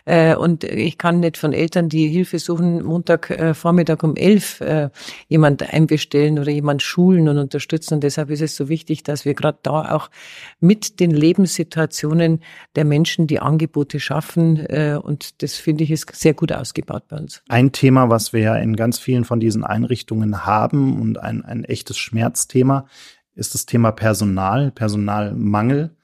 äh, 0.05 0.35
und 0.35 0.65
ich 0.65 0.99
kann 0.99 1.21
nicht 1.21 1.37
von 1.37 1.53
Eltern, 1.53 1.89
die 1.89 2.09
Hilfe 2.09 2.39
suchen, 2.39 2.83
Montag 2.85 3.31
äh, 3.31 3.55
Vormittag 3.55 4.03
um 4.03 4.17
elf 4.17 4.61
äh, 4.61 4.91
jemand 5.29 5.73
einbestellen 5.73 6.39
oder 6.39 6.51
jemand 6.51 6.83
schulen 6.83 7.29
und 7.29 7.39
unterstützen. 7.39 7.95
Und 7.95 8.05
deshalb 8.05 8.31
ist 8.31 8.43
es 8.43 8.57
so 8.57 8.69
wichtig, 8.69 9.03
dass 9.03 9.25
wir 9.25 9.35
gerade 9.35 9.59
da 9.63 9.95
auch 9.95 10.11
mit 10.61 11.01
den 11.01 11.11
Lebenssituationen 11.11 12.41
der 12.77 12.85
Menschen 12.85 13.27
die 13.27 13.41
Angebote 13.41 14.01
schaffen 14.01 14.59
äh, 14.67 14.99
und 15.03 15.43
das 15.43 15.55
finde 15.55 15.85
ich 15.85 15.91
ist 15.91 16.15
sehr 16.15 16.35
gut 16.35 16.53
ausgebaut 16.53 17.05
bei 17.09 17.17
uns. 17.17 17.43
Ein 17.49 17.73
Thema, 17.73 18.11
was 18.11 18.33
wir 18.33 18.41
ja 18.41 18.57
in 18.57 18.77
ganz 18.77 18.99
vielen 18.99 19.25
von 19.25 19.38
von 19.39 19.41
diesen 19.41 19.63
Einrichtungen 19.63 20.47
haben 20.47 21.01
und 21.01 21.19
ein, 21.19 21.45
ein 21.45 21.63
echtes 21.63 21.97
Schmerzthema 21.97 22.87
ist 23.37 23.55
das 23.55 23.67
Thema 23.67 23.93
Personal, 23.93 24.73
Personalmangel. 24.73 25.97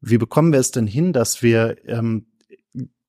Wie 0.00 0.18
bekommen 0.18 0.52
wir 0.52 0.60
es 0.60 0.70
denn 0.70 0.86
hin, 0.86 1.12
dass 1.12 1.42
wir 1.42 1.78
ähm, 1.88 2.26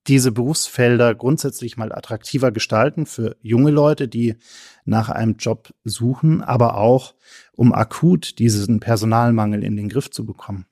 diese 0.08 0.32
Berufsfelder 0.32 1.14
grundsätzlich 1.14 1.76
mal 1.76 1.92
attraktiver 1.92 2.50
gestalten 2.50 3.06
für 3.06 3.36
junge 3.40 3.70
Leute, 3.70 4.08
die 4.08 4.34
nach 4.84 5.10
einem 5.10 5.36
Job 5.36 5.72
suchen, 5.84 6.42
aber 6.42 6.76
auch 6.76 7.14
um 7.52 7.72
akut 7.72 8.40
diesen 8.40 8.80
Personalmangel 8.80 9.62
in 9.62 9.76
den 9.76 9.88
Griff 9.88 10.10
zu 10.10 10.26
bekommen? 10.26 10.66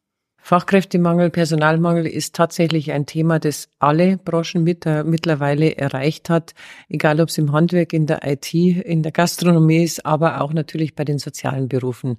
Fachkräftemangel, 0.47 1.31
Personalmangel 1.31 2.07
ist 2.07 2.37
tatsächlich 2.37 2.93
ein 2.93 3.05
Thema, 3.05 3.41
das 3.41 3.69
alle 3.81 4.17
Branchen 4.17 4.63
mit, 4.63 4.87
äh, 4.87 5.03
mittlerweile 5.03 5.77
erreicht 5.77 6.31
hat, 6.31 6.55
egal 6.89 7.21
ob 7.21 7.31
es 7.31 7.39
im 7.39 7.51
Handwerk, 7.51 7.93
in 7.93 8.07
der 8.07 8.25
IT, 8.25 8.55
in 8.55 9.03
der 9.03 9.11
Gastronomie 9.11 9.83
ist, 9.83 10.07
aber 10.07 10.41
auch 10.41 10.53
natürlich 10.53 10.95
bei 10.95 11.05
den 11.05 11.19
sozialen 11.19 11.67
Berufen. 11.67 12.19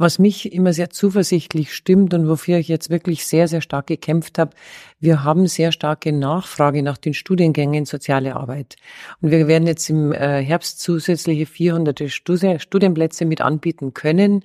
Was 0.00 0.18
mich 0.18 0.54
immer 0.54 0.72
sehr 0.72 0.88
zuversichtlich 0.88 1.74
stimmt 1.74 2.14
und 2.14 2.26
wofür 2.26 2.56
ich 2.56 2.68
jetzt 2.68 2.88
wirklich 2.88 3.26
sehr, 3.26 3.48
sehr 3.48 3.60
stark 3.60 3.88
gekämpft 3.88 4.38
habe, 4.38 4.52
wir 4.98 5.24
haben 5.24 5.46
sehr 5.46 5.72
starke 5.72 6.10
Nachfrage 6.10 6.82
nach 6.82 6.96
den 6.96 7.12
Studiengängen 7.12 7.84
soziale 7.84 8.34
Arbeit. 8.34 8.76
Und 9.20 9.30
wir 9.30 9.46
werden 9.46 9.66
jetzt 9.66 9.90
im 9.90 10.14
äh, 10.14 10.42
Herbst 10.42 10.80
zusätzliche 10.80 11.44
400 11.44 12.10
Studienplätze 12.10 13.26
mit 13.26 13.42
anbieten 13.42 13.92
können. 13.92 14.42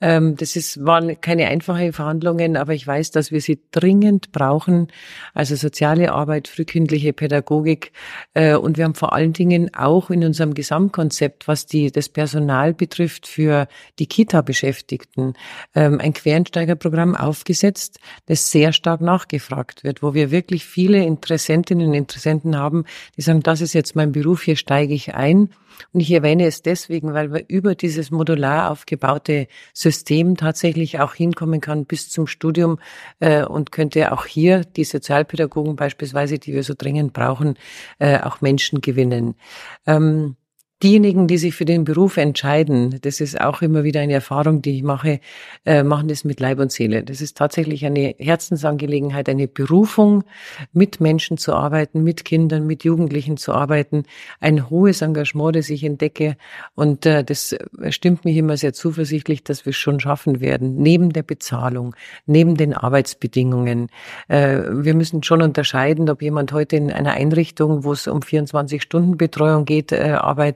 Ähm, 0.00 0.36
das 0.36 0.56
ist, 0.56 0.82
waren 0.82 1.20
keine 1.20 1.48
einfachen 1.48 1.92
Verhandlungen, 1.92 2.56
aber 2.56 2.72
ich 2.72 2.86
weiß, 2.86 3.10
dass 3.10 3.30
wir 3.30 3.42
sie 3.42 3.60
dringend 3.72 4.32
brauchen. 4.32 4.88
Also 5.34 5.54
soziale 5.54 6.12
Arbeit, 6.12 6.48
frühkindliche 6.48 7.12
Pädagogik. 7.12 7.92
Äh, 8.32 8.56
und 8.56 8.78
wir 8.78 8.84
haben 8.84 8.94
vor 8.94 9.12
allen 9.12 9.34
Dingen 9.34 9.74
auch 9.74 10.08
in 10.08 10.24
unserem 10.24 10.54
Gesamtkonzept, 10.54 11.46
was 11.46 11.66
die, 11.66 11.92
das 11.92 12.08
Personal 12.08 12.72
betrifft, 12.72 13.26
für 13.26 13.68
die 13.98 14.06
Kita 14.06 14.40
beschäftigt 14.40 14.93
Beschäftigten 14.94 15.34
ähm, 15.74 16.00
ein 16.00 16.12
Quereinsteigerprogramm 16.12 17.16
aufgesetzt, 17.16 17.98
das 18.26 18.50
sehr 18.50 18.72
stark 18.72 19.00
nachgefragt 19.00 19.84
wird, 19.84 20.02
wo 20.02 20.14
wir 20.14 20.30
wirklich 20.30 20.64
viele 20.64 21.02
Interessentinnen 21.04 21.88
und 21.88 21.94
Interessenten 21.94 22.56
haben, 22.56 22.84
die 23.16 23.22
sagen, 23.22 23.42
das 23.42 23.60
ist 23.60 23.72
jetzt 23.72 23.96
mein 23.96 24.12
Beruf, 24.12 24.42
hier 24.42 24.56
steige 24.56 24.94
ich 24.94 25.14
ein. 25.14 25.50
Und 25.92 26.00
ich 26.00 26.12
erwähne 26.12 26.46
es 26.46 26.62
deswegen, 26.62 27.14
weil 27.14 27.32
wir 27.32 27.44
über 27.48 27.74
dieses 27.74 28.12
modular 28.12 28.70
aufgebaute 28.70 29.48
System 29.72 30.36
tatsächlich 30.36 31.00
auch 31.00 31.14
hinkommen 31.14 31.60
kann 31.60 31.84
bis 31.84 32.10
zum 32.10 32.28
Studium 32.28 32.78
äh, 33.18 33.44
und 33.44 33.72
könnte 33.72 34.12
auch 34.12 34.24
hier 34.24 34.60
die 34.64 34.84
Sozialpädagogen 34.84 35.74
beispielsweise, 35.74 36.38
die 36.38 36.52
wir 36.52 36.62
so 36.62 36.74
dringend 36.78 37.12
brauchen, 37.12 37.58
äh, 37.98 38.20
auch 38.20 38.40
Menschen 38.40 38.82
gewinnen. 38.82 39.34
Ähm, 39.84 40.36
diejenigen, 40.82 41.26
die 41.26 41.38
sich 41.38 41.54
für 41.54 41.64
den 41.64 41.84
Beruf 41.84 42.16
entscheiden, 42.16 42.98
das 43.02 43.20
ist 43.20 43.40
auch 43.40 43.62
immer 43.62 43.84
wieder 43.84 44.00
eine 44.00 44.12
Erfahrung, 44.12 44.60
die 44.60 44.76
ich 44.76 44.82
mache, 44.82 45.20
äh, 45.64 45.82
machen 45.82 46.08
das 46.08 46.24
mit 46.24 46.40
Leib 46.40 46.58
und 46.58 46.72
Seele. 46.72 47.02
Das 47.02 47.20
ist 47.20 47.36
tatsächlich 47.36 47.86
eine 47.86 48.14
Herzensangelegenheit, 48.18 49.28
eine 49.28 49.48
Berufung, 49.48 50.24
mit 50.72 51.00
Menschen 51.00 51.38
zu 51.38 51.54
arbeiten, 51.54 52.02
mit 52.02 52.24
Kindern, 52.24 52.66
mit 52.66 52.84
Jugendlichen 52.84 53.36
zu 53.36 53.52
arbeiten. 53.52 54.04
Ein 54.40 54.68
hohes 54.68 55.00
Engagement, 55.00 55.56
das 55.56 55.70
ich 55.70 55.84
entdecke. 55.84 56.36
Und 56.74 57.06
äh, 57.06 57.24
das 57.24 57.56
stimmt 57.88 58.24
mich 58.24 58.36
immer 58.36 58.56
sehr 58.56 58.72
zuversichtlich, 58.72 59.44
dass 59.44 59.64
wir 59.64 59.70
es 59.70 59.76
schon 59.76 60.00
schaffen 60.00 60.40
werden. 60.40 60.76
Neben 60.76 61.12
der 61.12 61.22
Bezahlung, 61.22 61.94
neben 62.26 62.56
den 62.56 62.74
Arbeitsbedingungen. 62.74 63.88
Äh, 64.28 64.60
wir 64.70 64.94
müssen 64.94 65.22
schon 65.22 65.40
unterscheiden, 65.40 66.10
ob 66.10 66.20
jemand 66.20 66.52
heute 66.52 66.76
in 66.76 66.90
einer 66.92 67.12
Einrichtung, 67.12 67.84
wo 67.84 67.92
es 67.92 68.06
um 68.06 68.20
24-Stunden-Betreuung 68.20 69.64
geht, 69.64 69.92
äh, 69.92 70.12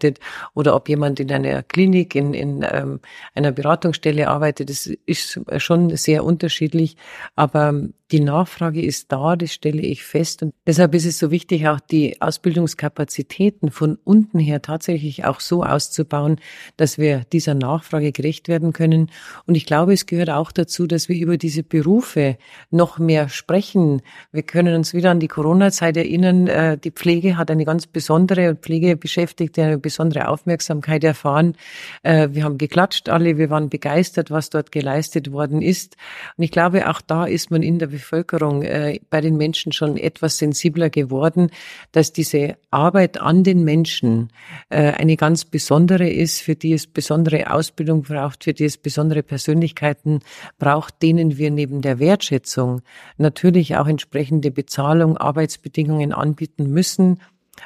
arbeitet 0.09 0.19
oder 0.55 0.75
ob 0.75 0.89
jemand 0.89 1.21
in 1.21 1.31
einer 1.31 1.63
Klinik, 1.63 2.15
in, 2.15 2.35
in 2.35 2.65
ähm, 2.71 3.01
einer 3.35 3.53
Beratungsstelle 3.53 4.29
arbeitet. 4.29 4.71
Das 4.71 4.87
ist 5.07 5.41
schon 5.59 5.97
sehr 5.97 6.25
unterschiedlich. 6.25 6.97
Aber 7.37 7.75
die 8.11 8.21
Nachfrage 8.21 8.81
ist 8.81 9.13
da, 9.13 9.37
das 9.37 9.53
stelle 9.53 9.83
ich 9.83 10.03
fest. 10.03 10.43
Und 10.43 10.55
deshalb 10.67 10.95
ist 10.95 11.05
es 11.05 11.19
so 11.19 11.31
wichtig, 11.31 11.69
auch 11.69 11.79
die 11.79 12.21
Ausbildungskapazitäten 12.23 13.71
von 13.71 13.99
unten 14.03 14.39
her 14.39 14.63
tatsächlich 14.63 15.27
auch 15.27 15.41
so 15.41 15.63
auszubauen, 15.63 16.37
dass 16.79 16.97
wir 16.97 17.25
dieser 17.33 17.55
Nachfrage 17.55 18.13
gerecht 18.13 18.49
werden 18.49 18.73
können. 18.73 19.11
Und 19.47 19.57
ich 19.57 19.67
glaube, 19.67 19.93
es 19.93 20.07
gehört 20.07 20.31
auch 20.31 20.53
dazu, 20.53 20.87
dass 20.87 21.11
wir 21.11 21.17
über 21.17 21.37
diese 21.37 21.63
Berufe 21.63 22.39
noch 22.71 22.99
mehr 22.99 23.29
sprechen. 23.29 24.01
Wir 24.33 24.43
können 24.43 24.75
uns 24.75 24.95
wieder 24.95 25.11
an 25.11 25.21
die 25.21 25.29
Corona-Zeit 25.29 25.99
erinnern. 25.99 26.47
Äh, 26.47 26.79
die 26.79 26.91
Pflege 26.91 27.37
hat 27.37 27.51
eine 27.51 27.67
ganz 27.67 27.87
besondere 27.87 28.49
und 28.49 28.61
Pflegebeschäftigte 28.61 29.63
eine 29.63 29.79
besondere 29.79 30.29
Aufmerksamkeit 30.29 31.05
erfahren. 31.05 31.57
Äh, 32.03 32.29
wir 32.33 32.45
haben 32.45 32.57
geklatscht 32.57 33.11
alle, 33.11 33.37
wir 33.37 33.51
waren 33.51 33.69
begeistert, 33.69 34.31
was 34.31 34.49
dort 34.49 34.73
geleistet 34.73 35.31
worden 35.31 35.61
ist. 35.61 35.97
Und 36.39 36.45
ich 36.45 36.51
glaube, 36.51 36.89
auch 36.89 37.03
da 37.03 37.27
ist 37.27 37.51
man 37.51 37.63
in 37.63 37.79
der 37.79 37.98
Bevölkerung, 37.99 38.63
äh, 38.63 39.01
bei 39.11 39.21
den 39.21 39.37
Menschen 39.37 39.73
schon 39.73 39.97
etwas 39.97 40.39
sensibler 40.39 40.89
geworden, 40.91 41.51
dass 41.93 42.13
diese 42.13 42.57
Arbeit 42.71 43.21
an 43.21 43.45
den 43.45 43.65
Menschen 43.65 44.31
äh, 44.71 44.93
eine 44.93 45.17
ganz 45.17 45.45
besondere 45.45 46.09
ist, 46.09 46.41
für 46.41 46.55
die 46.55 46.73
es 46.73 46.87
besondere 46.87 47.51
Ausbildung 47.51 48.03
braucht, 48.03 48.45
für 48.45 48.55
die 48.55 48.65
es 48.65 48.77
besondere 48.77 49.23
Persönlichkeiten 49.23 50.21
braucht, 50.59 51.03
denen 51.03 51.37
wir 51.39 51.51
neben 51.51 51.83
der 51.83 51.99
Wertschätzung 51.99 52.83
natürlich 53.17 53.77
auch 53.77 53.87
entsprechende 53.87 54.51
Bezahlung, 54.51 55.17
Arbeitsbedingungen 55.17 56.13
anbieten 56.13 56.71
müssen 56.71 57.19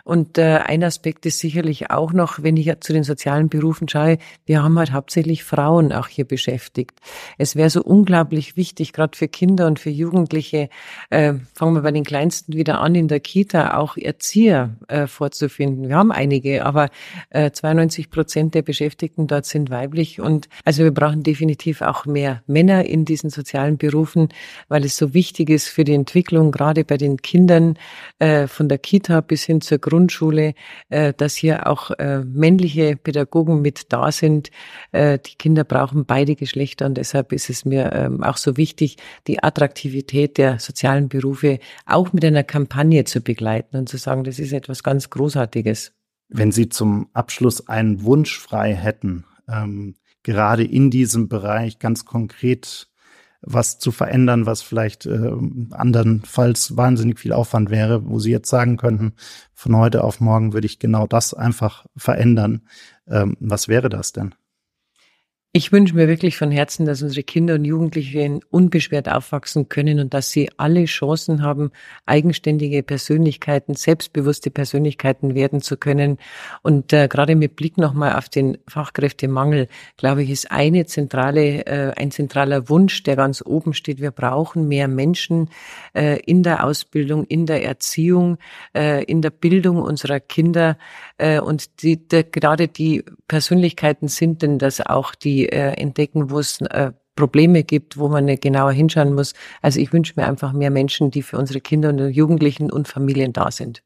und 0.05 0.38
äh, 0.38 0.59
ein 0.64 0.85
Aspekt 0.85 1.26
ist 1.26 1.38
sicherlich 1.38 1.90
auch 1.90 2.12
noch, 2.12 2.42
wenn 2.42 2.57
ich 2.57 2.72
zu 2.81 2.92
den 2.92 3.05
sozialen 3.05 3.48
Berufen 3.48 3.88
schaue, 3.88 4.18
wir 4.46 4.62
haben 4.62 4.78
halt 4.78 4.92
hauptsächlich 4.92 5.44
Frauen 5.44 5.92
auch 5.92 6.09
hier 6.09 6.24
beschäftigt. 6.24 6.98
Es 7.38 7.57
wäre 7.57 7.70
so 7.70 7.83
unglaublich 7.83 8.57
wichtig, 8.57 8.92
gerade 8.92 9.16
für 9.16 9.28
Kinder 9.28 9.66
und 9.66 9.78
für 9.78 9.90
Jugendliche, 9.90 10.68
äh, 11.11 11.35
fangen 11.55 11.74
wir 11.74 11.83
bei 11.83 11.92
den 11.92 12.05
Kleinsten 12.05 12.55
wieder 12.55 12.81
an, 12.81 12.94
in 12.94 13.09
der 13.09 13.20
Kita 13.20 13.76
auch 13.76 13.96
Erzieher 13.96 14.76
äh, 14.88 15.07
vorzufinden. 15.07 15.88
Wir 15.88 15.96
haben 15.96 16.12
einige, 16.12 16.64
aber 16.64 16.88
äh, 17.31 17.50
92 17.50 18.11
Prozent 18.11 18.55
der 18.55 18.62
Beschäftigten 18.62 19.26
dort 19.26 19.46
sind 19.46 19.70
weiblich. 19.70 20.20
Und 20.20 20.48
also 20.64 20.85
wir 20.85 20.92
brauchen 20.92 21.22
definitiv 21.22 21.83
auch 21.83 22.07
mehr 22.07 22.42
Männer 22.46 22.85
in 22.85 23.05
diesen 23.05 23.31
sozialen 23.31 23.78
Berufen, 23.78 24.28
weil 24.68 24.85
es 24.85 24.96
so 24.96 25.14
wichtig 25.14 25.50
ist 25.50 25.68
für 25.68 25.85
die 25.85 25.94
Entwicklung, 25.94 26.52
gerade 26.52 26.85
bei 26.85 26.96
den 26.96 27.18
Kindern 27.18 27.78
äh, 28.18 28.46
von 28.46 28.68
der 28.68 28.78
Kita 28.78 29.20
bis 29.20 29.44
hin 29.44 29.61
zur 29.61 29.78
Grundschule, 29.83 30.55
äh, 30.88 31.12
dass 31.12 31.37
hier 31.37 31.66
auch 31.66 31.90
äh, 31.90 32.21
männliche 32.25 32.97
Pädagogen 32.97 33.61
mit 33.61 33.92
da 33.92 34.11
sind. 34.11 34.51
Äh, 34.92 35.18
die 35.18 35.35
Kinder 35.35 35.64
brauchen 35.64 36.07
beide 36.07 36.35
Geschlechter 36.35 36.87
und 36.87 36.95
deshalb 36.97 37.33
ist 37.33 37.51
es 37.51 37.66
mir 37.66 37.92
ähm, 37.92 38.23
auch 38.23 38.38
so 38.38 38.57
wichtig, 38.57 38.97
die 39.27 39.42
Attraktivität 39.42 40.38
der 40.38 40.59
sozialen 40.59 41.11
Berufe 41.11 41.59
auch 41.85 42.14
mit 42.14 42.25
einer 42.25 42.45
Kampagne 42.45 43.05
zu 43.05 43.21
begleiten 43.21 43.77
und 43.77 43.90
zu 43.90 43.99
sagen, 43.99 44.25
das 44.25 44.38
ist 44.38 44.53
etwas 44.53 44.83
ganz 44.83 45.11
Großartiges. 45.11 45.92
Wenn 46.31 46.51
Sie 46.51 46.71
zum 46.71 47.09
Abschluss 47.12 47.68
einen 47.68 48.05
Wunsch 48.05 48.38
frei 48.38 48.75
hätten, 48.75 49.27
ähm, 49.49 49.97
gerade 50.23 50.64
in 50.64 50.90
diesem 50.90 51.29
Bereich 51.29 51.79
ganz 51.79 52.05
konkret 52.05 52.88
was 53.42 53.78
zu 53.78 53.90
verändern, 53.90 54.46
was 54.46 54.62
vielleicht 54.62 55.07
äh, 55.07 55.33
andernfalls 55.70 56.76
wahnsinnig 56.76 57.18
viel 57.18 57.33
Aufwand 57.33 57.70
wäre, 57.70 58.09
wo 58.09 58.18
sie 58.18 58.31
jetzt 58.31 58.48
sagen 58.48 58.76
könnten, 58.76 59.14
von 59.52 59.76
heute 59.76 60.05
auf 60.05 60.20
morgen 60.20 60.52
würde 60.52 60.66
ich 60.66 60.78
genau 60.78 61.07
das 61.07 61.35
einfach 61.35 61.87
verändern. 61.96 62.62
Ähm, 63.09 63.37
was 63.40 63.68
wäre 63.68 63.88
das 63.88 64.12
denn? 64.12 64.35
Ich 65.55 65.71
wünsche 65.71 65.95
mir 65.95 66.09
wirklich 66.09 66.38
von 66.38 66.51
Herzen, 66.51 66.87
dass 66.87 67.03
unsere 67.03 67.25
Kinder 67.25 67.57
und 67.57 67.67
Jugendlichen 67.67 68.41
unbeschwert 68.49 69.11
aufwachsen 69.11 69.69
können 69.69 70.01
und 70.01 70.15
dass 70.15 70.31
sie 70.31 70.49
alle 70.57 70.87
Chancen 70.87 71.43
haben, 71.43 71.73
eigenständige 72.07 72.83
Persönlichkeiten, 72.83 73.75
selbstbewusste 73.75 74.51
Persönlichkeiten 74.51 75.35
werden 75.35 75.61
zu 75.61 75.77
können. 75.77 76.17
Und 76.62 76.95
äh, 76.95 77.07
gerade 77.07 77.37
mit 77.37 77.55
Blick 77.55 77.77
nochmal 77.77 78.17
auf 78.17 78.31
den 78.31 78.57
Fachkräftemangel, 78.67 79.69
glaube 79.99 80.23
ich, 80.23 80.31
ist 80.31 80.51
eine 80.51 80.87
zentrale, 80.87 81.67
äh, 81.67 81.93
ein 81.99 82.11
zentraler 82.11 82.71
Wunsch, 82.71 83.03
der 83.03 83.17
ganz 83.17 83.43
oben 83.45 83.75
steht. 83.75 84.01
Wir 84.01 84.11
brauchen 84.11 84.69
mehr 84.69 84.88
Menschen 84.88 85.51
äh, 85.95 86.19
in 86.21 86.43
der 86.43 86.65
Ausbildung, 86.65 87.25
in 87.25 87.45
der 87.45 87.62
Erziehung, 87.62 88.38
äh, 88.75 89.05
in 89.05 89.21
der 89.21 89.29
Bildung 89.29 89.83
unserer 89.83 90.19
Kinder. 90.19 90.79
Äh, 91.19 91.41
und 91.41 91.83
die, 91.83 92.09
der, 92.09 92.25
gerade 92.25 92.69
die 92.69 93.05
Persönlichkeiten 93.29 94.09
sind 94.09 94.41
denn 94.41 94.59
das 94.59 94.81
auch 94.81 95.15
die 95.42 95.48
äh, 95.48 95.72
entdecken, 95.72 96.31
wo 96.31 96.38
es 96.38 96.61
äh, 96.61 96.92
Probleme 97.16 97.62
gibt, 97.62 97.98
wo 97.98 98.09
man 98.09 98.26
genauer 98.26 98.72
hinschauen 98.72 99.14
muss. 99.14 99.35
Also 99.61 99.81
ich 99.81 99.92
wünsche 99.92 100.14
mir 100.16 100.26
einfach 100.26 100.52
mehr 100.52 100.70
Menschen, 100.70 101.11
die 101.11 101.22
für 101.22 101.38
unsere 101.38 101.61
Kinder 101.61 101.90
und 101.90 101.98
Jugendlichen 102.11 102.70
und 102.70 102.88
Familien 102.88 103.33
da 103.33 103.50
sind. 103.50 103.83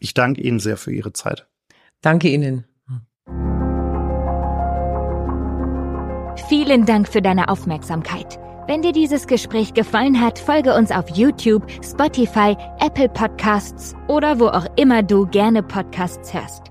Ich 0.00 0.14
danke 0.14 0.40
Ihnen 0.40 0.60
sehr 0.60 0.76
für 0.76 0.92
Ihre 0.92 1.12
Zeit. 1.12 1.46
Danke 2.00 2.28
Ihnen. 2.28 2.64
Vielen 6.48 6.86
Dank 6.86 7.08
für 7.08 7.20
deine 7.20 7.48
Aufmerksamkeit. 7.48 8.38
Wenn 8.66 8.82
dir 8.82 8.92
dieses 8.92 9.26
Gespräch 9.26 9.74
gefallen 9.74 10.20
hat, 10.20 10.38
folge 10.38 10.74
uns 10.74 10.90
auf 10.90 11.08
YouTube, 11.10 11.66
Spotify, 11.82 12.56
Apple 12.80 13.08
Podcasts 13.08 13.94
oder 14.08 14.38
wo 14.38 14.48
auch 14.48 14.66
immer 14.76 15.02
du 15.02 15.26
gerne 15.26 15.62
Podcasts 15.62 16.32
hörst. 16.32 16.64